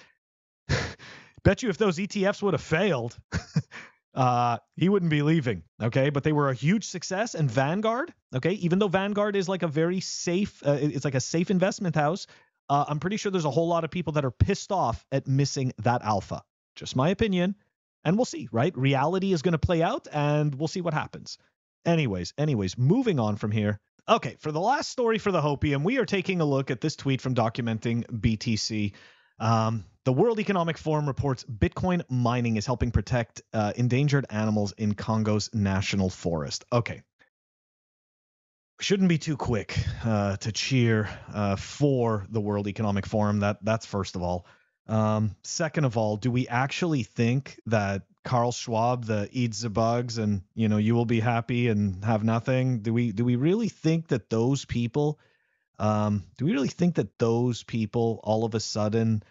bet 1.45 1.63
you 1.63 1.69
if 1.69 1.79
those 1.79 1.99
etfs 1.99 2.43
would 2.43 2.55
have 2.55 2.63
failed 2.63 3.17
uh 4.15 4.59
he 4.77 4.89
wouldn't 4.89 5.11
be 5.11 5.23
leaving 5.23 5.63
okay? 5.83 6.11
But 6.11 6.25
they 6.25 6.33
were 6.33 6.49
a 6.49 6.55
huge 6.55 6.87
success 6.87 7.35
and 7.35 7.51
vanguard 7.51 8.13
okay? 8.35 8.53
Even 8.53 8.79
though 8.79 8.89
vanguard 8.89 9.37
is 9.37 9.49
like 9.49 9.63
a 9.63 9.69
very 9.69 10.01
safe 10.01 10.63
uh, 10.67 10.79
it's 10.81 11.05
like 11.05 11.15
a 11.15 11.21
safe 11.21 11.51
investment 11.51 11.95
house 11.95 12.27
uh, 12.69 12.85
i'm 12.89 13.01
pretty 13.01 13.17
sure 13.17 13.31
there's 13.33 13.45
a 13.45 13.51
whole 13.51 13.69
lot 13.69 13.85
of 13.85 13.91
people 13.91 14.15
that 14.15 14.25
are 14.25 14.31
pissed 14.31 14.73
off 14.73 15.05
at 15.13 15.27
missing 15.27 15.73
that 15.79 16.03
alpha. 16.03 16.43
Just 16.77 16.97
my 16.97 17.11
opinion 17.11 17.55
and 18.05 18.17
we'll 18.17 18.25
see 18.25 18.49
right? 18.51 18.77
Reality 18.79 19.33
is 19.33 19.43
going 19.43 19.53
to 19.53 19.59
play 19.59 19.83
out 19.83 20.09
and 20.11 20.55
we'll 20.55 20.69
see 20.69 20.81
what 20.81 20.95
happens 20.95 21.37
Anyways, 21.85 22.35
anyways, 22.37 22.77
moving 22.77 23.19
on 23.19 23.37
from 23.37 23.51
here. 23.51 23.81
Okay, 24.09 24.37
for 24.41 24.53
the 24.53 24.61
last 24.61 24.91
story 24.91 25.19
for 25.19 25.31
the 25.31 25.41
Hopium, 25.41 25.85
we 25.85 25.99
are 25.99 26.05
taking 26.05 26.41
a 26.41 26.45
look 26.45 26.71
at 26.71 26.81
this 26.81 26.97
tweet 26.97 27.21
from 27.21 27.35
documenting 27.35 28.05
BTC. 28.07 28.93
Um, 29.39 29.85
the 30.05 30.13
World 30.13 30.41
Economic 30.41 30.79
Forum 30.79 31.07
reports 31.07 31.45
Bitcoin 31.45 32.03
mining 32.09 32.57
is 32.57 32.67
helping 32.67 32.91
protect 32.91 33.43
uh, 33.53 33.73
endangered 33.77 34.27
animals 34.31 34.73
in 34.73 34.95
Congo's 34.95 35.51
national 35.55 36.11
forest. 36.11 36.65
Okay. 36.73 37.03
Shouldn't 38.81 39.11
be 39.11 39.19
too 39.19 39.37
quick 39.37 39.79
uh, 40.05 40.37
to 40.39 40.53
cheer 40.53 41.09
uh, 41.33 41.57
for 41.57 42.27
the 42.31 42.41
World 42.41 42.67
Economic 42.67 43.07
Forum. 43.07 43.41
That 43.41 43.59
that's 43.63 43.85
first 43.87 44.17
of 44.17 44.23
all. 44.23 44.47
Um, 44.87 45.37
second 45.45 45.85
of 45.85 45.97
all, 45.97 46.17
do 46.17 46.31
we 46.31 46.49
actually 46.49 47.03
think 47.03 47.61
that 47.67 48.03
Carl 48.25 48.53
Schwab, 48.53 49.05
the 49.05 49.29
eats 49.33 49.63
the 49.63 49.71
bugs, 49.71 50.19
and 50.19 50.43
you 50.55 50.69
know 50.69 50.77
you 50.77 50.95
will 50.95 51.07
be 51.07 51.21
happy 51.21 51.69
and 51.69 52.05
have 52.05 52.23
nothing. 52.23 52.81
Do 52.81 52.93
we 52.93 53.13
do 53.13 53.25
we 53.25 53.37
really 53.37 53.69
think 53.69 54.09
that 54.09 54.29
those 54.31 54.65
people? 54.65 55.19
Um, 55.79 56.25
do 56.37 56.45
we 56.45 56.53
really 56.53 56.69
think 56.69 56.97
that 56.97 57.19
those 57.19 57.63
people 57.63 58.21
all 58.23 58.45
of 58.45 58.55
a 58.55 58.61
sudden 58.61 59.23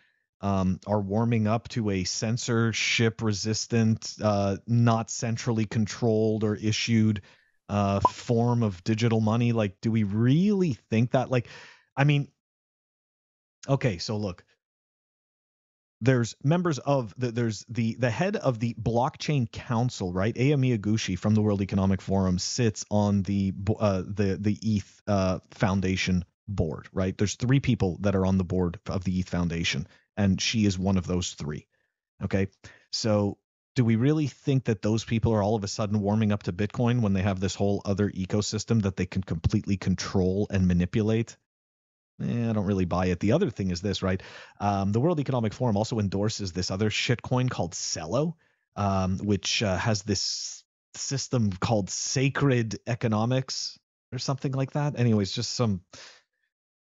um, 0.41 0.79
are 0.87 1.01
warming 1.01 1.47
up 1.47 1.67
to 1.69 1.91
a 1.91 2.03
censorship 2.03 3.21
resistant, 3.21 4.15
uh, 4.23 4.57
not 4.65 5.11
centrally 5.11 5.65
controlled 5.65 6.43
or 6.43 6.55
issued 6.55 7.21
uh, 7.67 7.99
form 7.99 8.63
of 8.63 8.83
digital 8.83 9.21
money? 9.21 9.51
Like, 9.51 9.79
do 9.81 9.91
we 9.91 10.03
really 10.03 10.73
think 10.89 11.11
that? 11.11 11.29
Like, 11.29 11.47
I 11.95 12.03
mean, 12.05 12.29
okay, 13.67 13.99
so 13.99 14.17
look, 14.17 14.43
there's 16.01 16.35
members 16.43 16.79
of 16.79 17.13
the, 17.17 17.31
there's 17.31 17.65
the 17.69 17.95
the 17.95 18.09
head 18.09 18.35
of 18.35 18.59
the 18.59 18.73
blockchain 18.75 19.51
council 19.51 20.13
right? 20.13 20.37
Aya 20.37 20.57
Miyaguchi 20.57 21.17
from 21.17 21.35
the 21.35 21.41
world 21.41 21.61
economic 21.61 22.01
forum 22.01 22.39
sits 22.39 22.85
on 22.89 23.23
the 23.23 23.53
uh, 23.79 24.03
the 24.05 24.37
the 24.39 24.57
eth 24.61 25.01
uh, 25.07 25.39
foundation 25.51 26.23
board 26.47 26.87
right? 26.93 27.17
There's 27.17 27.35
three 27.35 27.59
people 27.59 27.97
that 28.01 28.15
are 28.15 28.25
on 28.25 28.37
the 28.37 28.43
board 28.43 28.79
of 28.87 29.03
the 29.03 29.19
eth 29.19 29.29
foundation 29.29 29.87
and 30.15 30.39
she 30.41 30.65
is 30.65 30.79
one 30.79 30.97
of 30.97 31.07
those 31.07 31.33
three 31.33 31.67
okay? 32.23 32.47
So 32.91 33.37
do 33.75 33.85
we 33.85 33.95
really 33.95 34.27
think 34.27 34.65
that 34.65 34.81
those 34.81 35.03
people 35.03 35.33
are 35.33 35.43
all 35.43 35.55
of 35.55 35.63
a 35.63 35.67
sudden 35.67 36.01
warming 36.01 36.31
up 36.31 36.43
to 36.43 36.53
bitcoin 36.53 37.01
when 37.01 37.13
they 37.13 37.21
have 37.21 37.39
this 37.39 37.55
whole 37.55 37.81
other 37.85 38.09
ecosystem 38.09 38.81
that 38.83 38.97
they 38.97 39.05
can 39.05 39.23
completely 39.23 39.77
control 39.77 40.47
and 40.49 40.67
manipulate 40.67 41.37
Eh, 42.21 42.49
I 42.49 42.53
don't 42.53 42.65
really 42.65 42.85
buy 42.85 43.07
it. 43.07 43.19
The 43.19 43.31
other 43.31 43.49
thing 43.49 43.71
is 43.71 43.81
this, 43.81 44.03
right? 44.03 44.21
Um, 44.59 44.91
the 44.91 44.99
World 44.99 45.19
Economic 45.19 45.53
Forum 45.53 45.77
also 45.77 45.99
endorses 45.99 46.51
this 46.51 46.71
other 46.71 46.89
shitcoin 46.89 47.49
called 47.49 47.73
Celo, 47.73 48.33
um, 48.75 49.17
which 49.19 49.63
uh, 49.63 49.77
has 49.77 50.03
this 50.03 50.63
system 50.95 51.51
called 51.51 51.89
Sacred 51.89 52.79
Economics 52.87 53.77
or 54.11 54.19
something 54.19 54.51
like 54.51 54.71
that. 54.71 54.99
Anyways, 54.99 55.31
just 55.31 55.53
some 55.53 55.81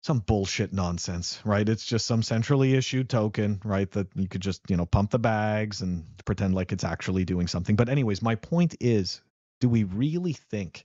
some 0.03 0.19
bullshit 0.19 0.71
nonsense, 0.71 1.41
right? 1.47 1.67
It's 1.67 1.87
just 1.87 2.05
some 2.05 2.23
centrally 2.23 2.75
issued 2.75 3.09
token, 3.09 3.59
right? 3.65 3.91
That 3.93 4.09
you 4.15 4.29
could 4.29 4.43
just, 4.43 4.61
you 4.69 4.77
know, 4.77 4.85
pump 4.85 5.11
the 5.11 5.19
bags 5.19 5.81
and 5.81 6.05
pretend 6.27 6.55
like 6.55 6.73
it's 6.73 6.85
actually 6.85 7.25
doing 7.25 7.47
something. 7.47 7.75
But 7.75 7.89
anyways, 7.89 8.21
my 8.21 8.35
point 8.35 8.75
is, 8.81 9.23
do 9.61 9.69
we 9.71 9.85
really 9.85 10.35
think 10.35 10.85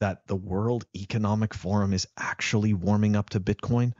that 0.00 0.26
the 0.26 0.36
World 0.36 0.86
Economic 0.94 1.54
Forum 1.54 1.92
is 1.92 2.06
actually 2.18 2.74
warming 2.74 3.16
up 3.16 3.30
to 3.30 3.40
Bitcoin? 3.40 3.92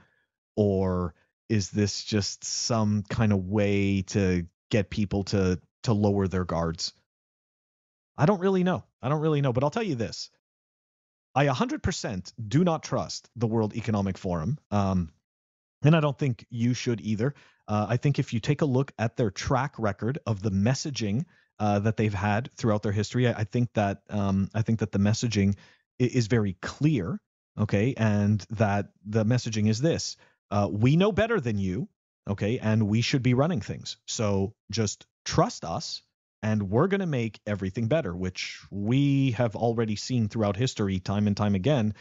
Or 0.55 1.13
is 1.49 1.69
this 1.69 2.03
just 2.03 2.43
some 2.43 3.03
kind 3.03 3.31
of 3.31 3.45
way 3.45 4.01
to 4.03 4.45
get 4.69 4.89
people 4.89 5.23
to 5.25 5.59
to 5.83 5.93
lower 5.93 6.27
their 6.27 6.45
guards? 6.45 6.93
I 8.17 8.25
don't 8.25 8.41
really 8.41 8.63
know. 8.63 8.83
I 9.01 9.09
don't 9.09 9.21
really 9.21 9.41
know, 9.41 9.53
but 9.53 9.63
I'll 9.63 9.69
tell 9.69 9.83
you 9.83 9.95
this. 9.95 10.29
I 11.35 11.45
100% 11.45 12.33
do 12.47 12.63
not 12.63 12.81
trust 12.81 13.29
the 13.35 13.45
World 13.45 13.75
Economic 13.75 14.17
Forum. 14.17 14.57
Um, 14.71 15.11
and 15.83 15.95
I 15.95 15.99
don't 15.99 16.17
think 16.17 16.43
you 16.49 16.73
should 16.73 16.99
either. 17.01 17.35
Uh, 17.67 17.85
I 17.87 17.97
think 17.97 18.17
if 18.17 18.33
you 18.33 18.39
take 18.39 18.61
a 18.63 18.65
look 18.65 18.91
at 18.97 19.17
their 19.17 19.29
track 19.29 19.75
record 19.77 20.17
of 20.25 20.41
the 20.41 20.49
messaging 20.49 21.25
uh, 21.59 21.79
that 21.79 21.95
they've 21.95 22.13
had 22.13 22.49
throughout 22.55 22.81
their 22.81 22.91
history, 22.91 23.27
I, 23.27 23.41
I 23.41 23.43
think 23.43 23.71
that 23.73 24.01
um, 24.09 24.49
I 24.55 24.63
think 24.63 24.79
that 24.79 24.91
the 24.91 24.99
messaging 24.99 25.55
is 25.99 26.27
very 26.27 26.53
clear, 26.61 27.19
okay, 27.57 27.93
and 27.97 28.45
that 28.51 28.89
the 29.05 29.25
messaging 29.25 29.69
is 29.69 29.79
this: 29.79 30.17
uh, 30.51 30.67
we 30.71 30.95
know 30.95 31.11
better 31.11 31.39
than 31.39 31.57
you, 31.57 31.89
okay, 32.29 32.59
and 32.59 32.87
we 32.87 33.01
should 33.01 33.23
be 33.23 33.33
running 33.33 33.61
things. 33.61 33.97
So 34.07 34.53
just 34.71 35.05
trust 35.25 35.65
us, 35.65 36.01
and 36.43 36.69
we're 36.69 36.87
going 36.87 37.01
to 37.01 37.07
make 37.07 37.39
everything 37.45 37.87
better, 37.87 38.15
which 38.15 38.61
we 38.71 39.31
have 39.31 39.55
already 39.55 39.95
seen 39.95 40.29
throughout 40.29 40.55
history, 40.55 40.99
time 40.99 41.27
and 41.27 41.35
time 41.35 41.55
again. 41.55 41.93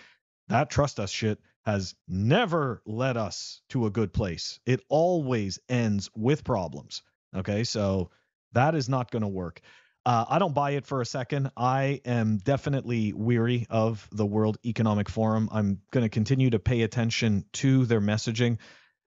That 0.48 0.70
trust 0.70 1.00
us 1.00 1.10
shit 1.10 1.40
has 1.64 1.94
never 2.06 2.80
led 2.86 3.16
us 3.16 3.60
to 3.70 3.86
a 3.86 3.90
good 3.90 4.12
place. 4.12 4.60
It 4.66 4.80
always 4.88 5.58
ends 5.68 6.08
with 6.14 6.44
problems. 6.44 7.02
Okay, 7.34 7.64
so 7.64 8.10
that 8.52 8.74
is 8.74 8.88
not 8.88 9.10
going 9.10 9.22
to 9.22 9.28
work. 9.28 9.60
Uh, 10.06 10.24
I 10.28 10.38
don't 10.38 10.54
buy 10.54 10.70
it 10.70 10.86
for 10.86 11.00
a 11.00 11.04
second. 11.04 11.50
I 11.56 12.00
am 12.04 12.38
definitely 12.38 13.12
weary 13.12 13.66
of 13.68 14.08
the 14.12 14.24
World 14.24 14.56
Economic 14.64 15.08
Forum. 15.08 15.48
I'm 15.50 15.80
going 15.90 16.04
to 16.04 16.08
continue 16.08 16.48
to 16.50 16.60
pay 16.60 16.82
attention 16.82 17.44
to 17.54 17.84
their 17.86 18.00
messaging. 18.00 18.58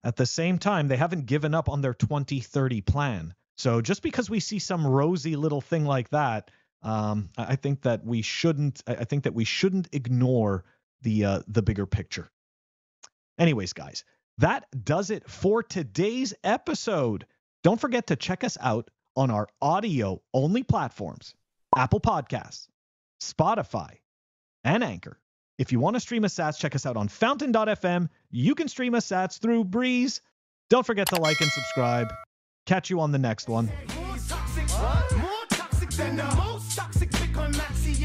At 0.03 0.17
the 0.17 0.25
same 0.25 0.57
time, 0.57 0.89
they 0.89 0.97
haven't 0.97 1.25
given 1.25 1.55
up 1.55 1.69
on 1.69 1.79
their 1.79 1.93
2030 1.93 2.81
plan. 2.81 3.33
So 3.57 3.79
just 3.79 4.03
because 4.03 4.29
we 4.29 4.41
see 4.41 4.59
some 4.59 4.85
rosy 4.85 5.37
little 5.37 5.61
thing 5.61 5.85
like 5.85 6.09
that, 6.09 6.51
um, 6.83 7.29
I 7.37 7.55
think 7.55 7.83
that 7.83 8.03
we 8.03 8.21
shouldn't. 8.21 8.83
I 8.85 9.05
think 9.05 9.23
that 9.23 9.33
we 9.33 9.45
shouldn't 9.45 9.87
ignore 9.93 10.65
the 11.01 11.23
uh, 11.23 11.41
the 11.47 11.61
bigger 11.61 11.85
picture. 11.85 12.29
Anyways, 13.37 13.71
guys, 13.71 14.03
that 14.39 14.65
does 14.83 15.11
it 15.11 15.29
for 15.29 15.63
today's 15.63 16.33
episode. 16.43 17.25
Don't 17.63 17.79
forget 17.79 18.07
to 18.07 18.17
check 18.17 18.43
us 18.43 18.57
out 18.59 18.89
on 19.19 19.29
our 19.29 19.49
audio 19.61 20.21
only 20.33 20.63
platforms 20.63 21.35
Apple 21.75 21.99
Podcasts, 21.99 22.69
Spotify, 23.21 23.97
and 24.63 24.81
Anchor. 24.81 25.19
If 25.57 25.73
you 25.73 25.79
want 25.81 25.97
to 25.97 25.99
stream 25.99 26.23
us 26.23 26.33
sats, 26.33 26.57
check 26.57 26.73
us 26.73 26.85
out 26.85 26.95
on 26.95 27.09
fountain.fm. 27.09 28.07
You 28.31 28.55
can 28.55 28.69
stream 28.69 28.95
us 28.95 29.05
sats 29.05 29.37
through 29.37 29.65
Breez. 29.65 30.21
Don't 30.69 30.85
forget 30.85 31.07
to 31.07 31.19
like 31.19 31.41
and 31.41 31.51
subscribe. 31.51 32.07
Catch 32.65 32.89
you 32.89 33.01
on 33.01 33.11
the 33.11 33.19
next 33.19 33.49
one. 33.49 33.65
More 33.65 34.17
toxic, 34.29 34.67
than 35.97 36.15
the 36.15 36.35
most 36.37 36.77
toxic 36.77 37.09
maxi 37.09 38.03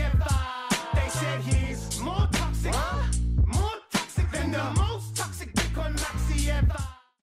ever. 6.48 6.93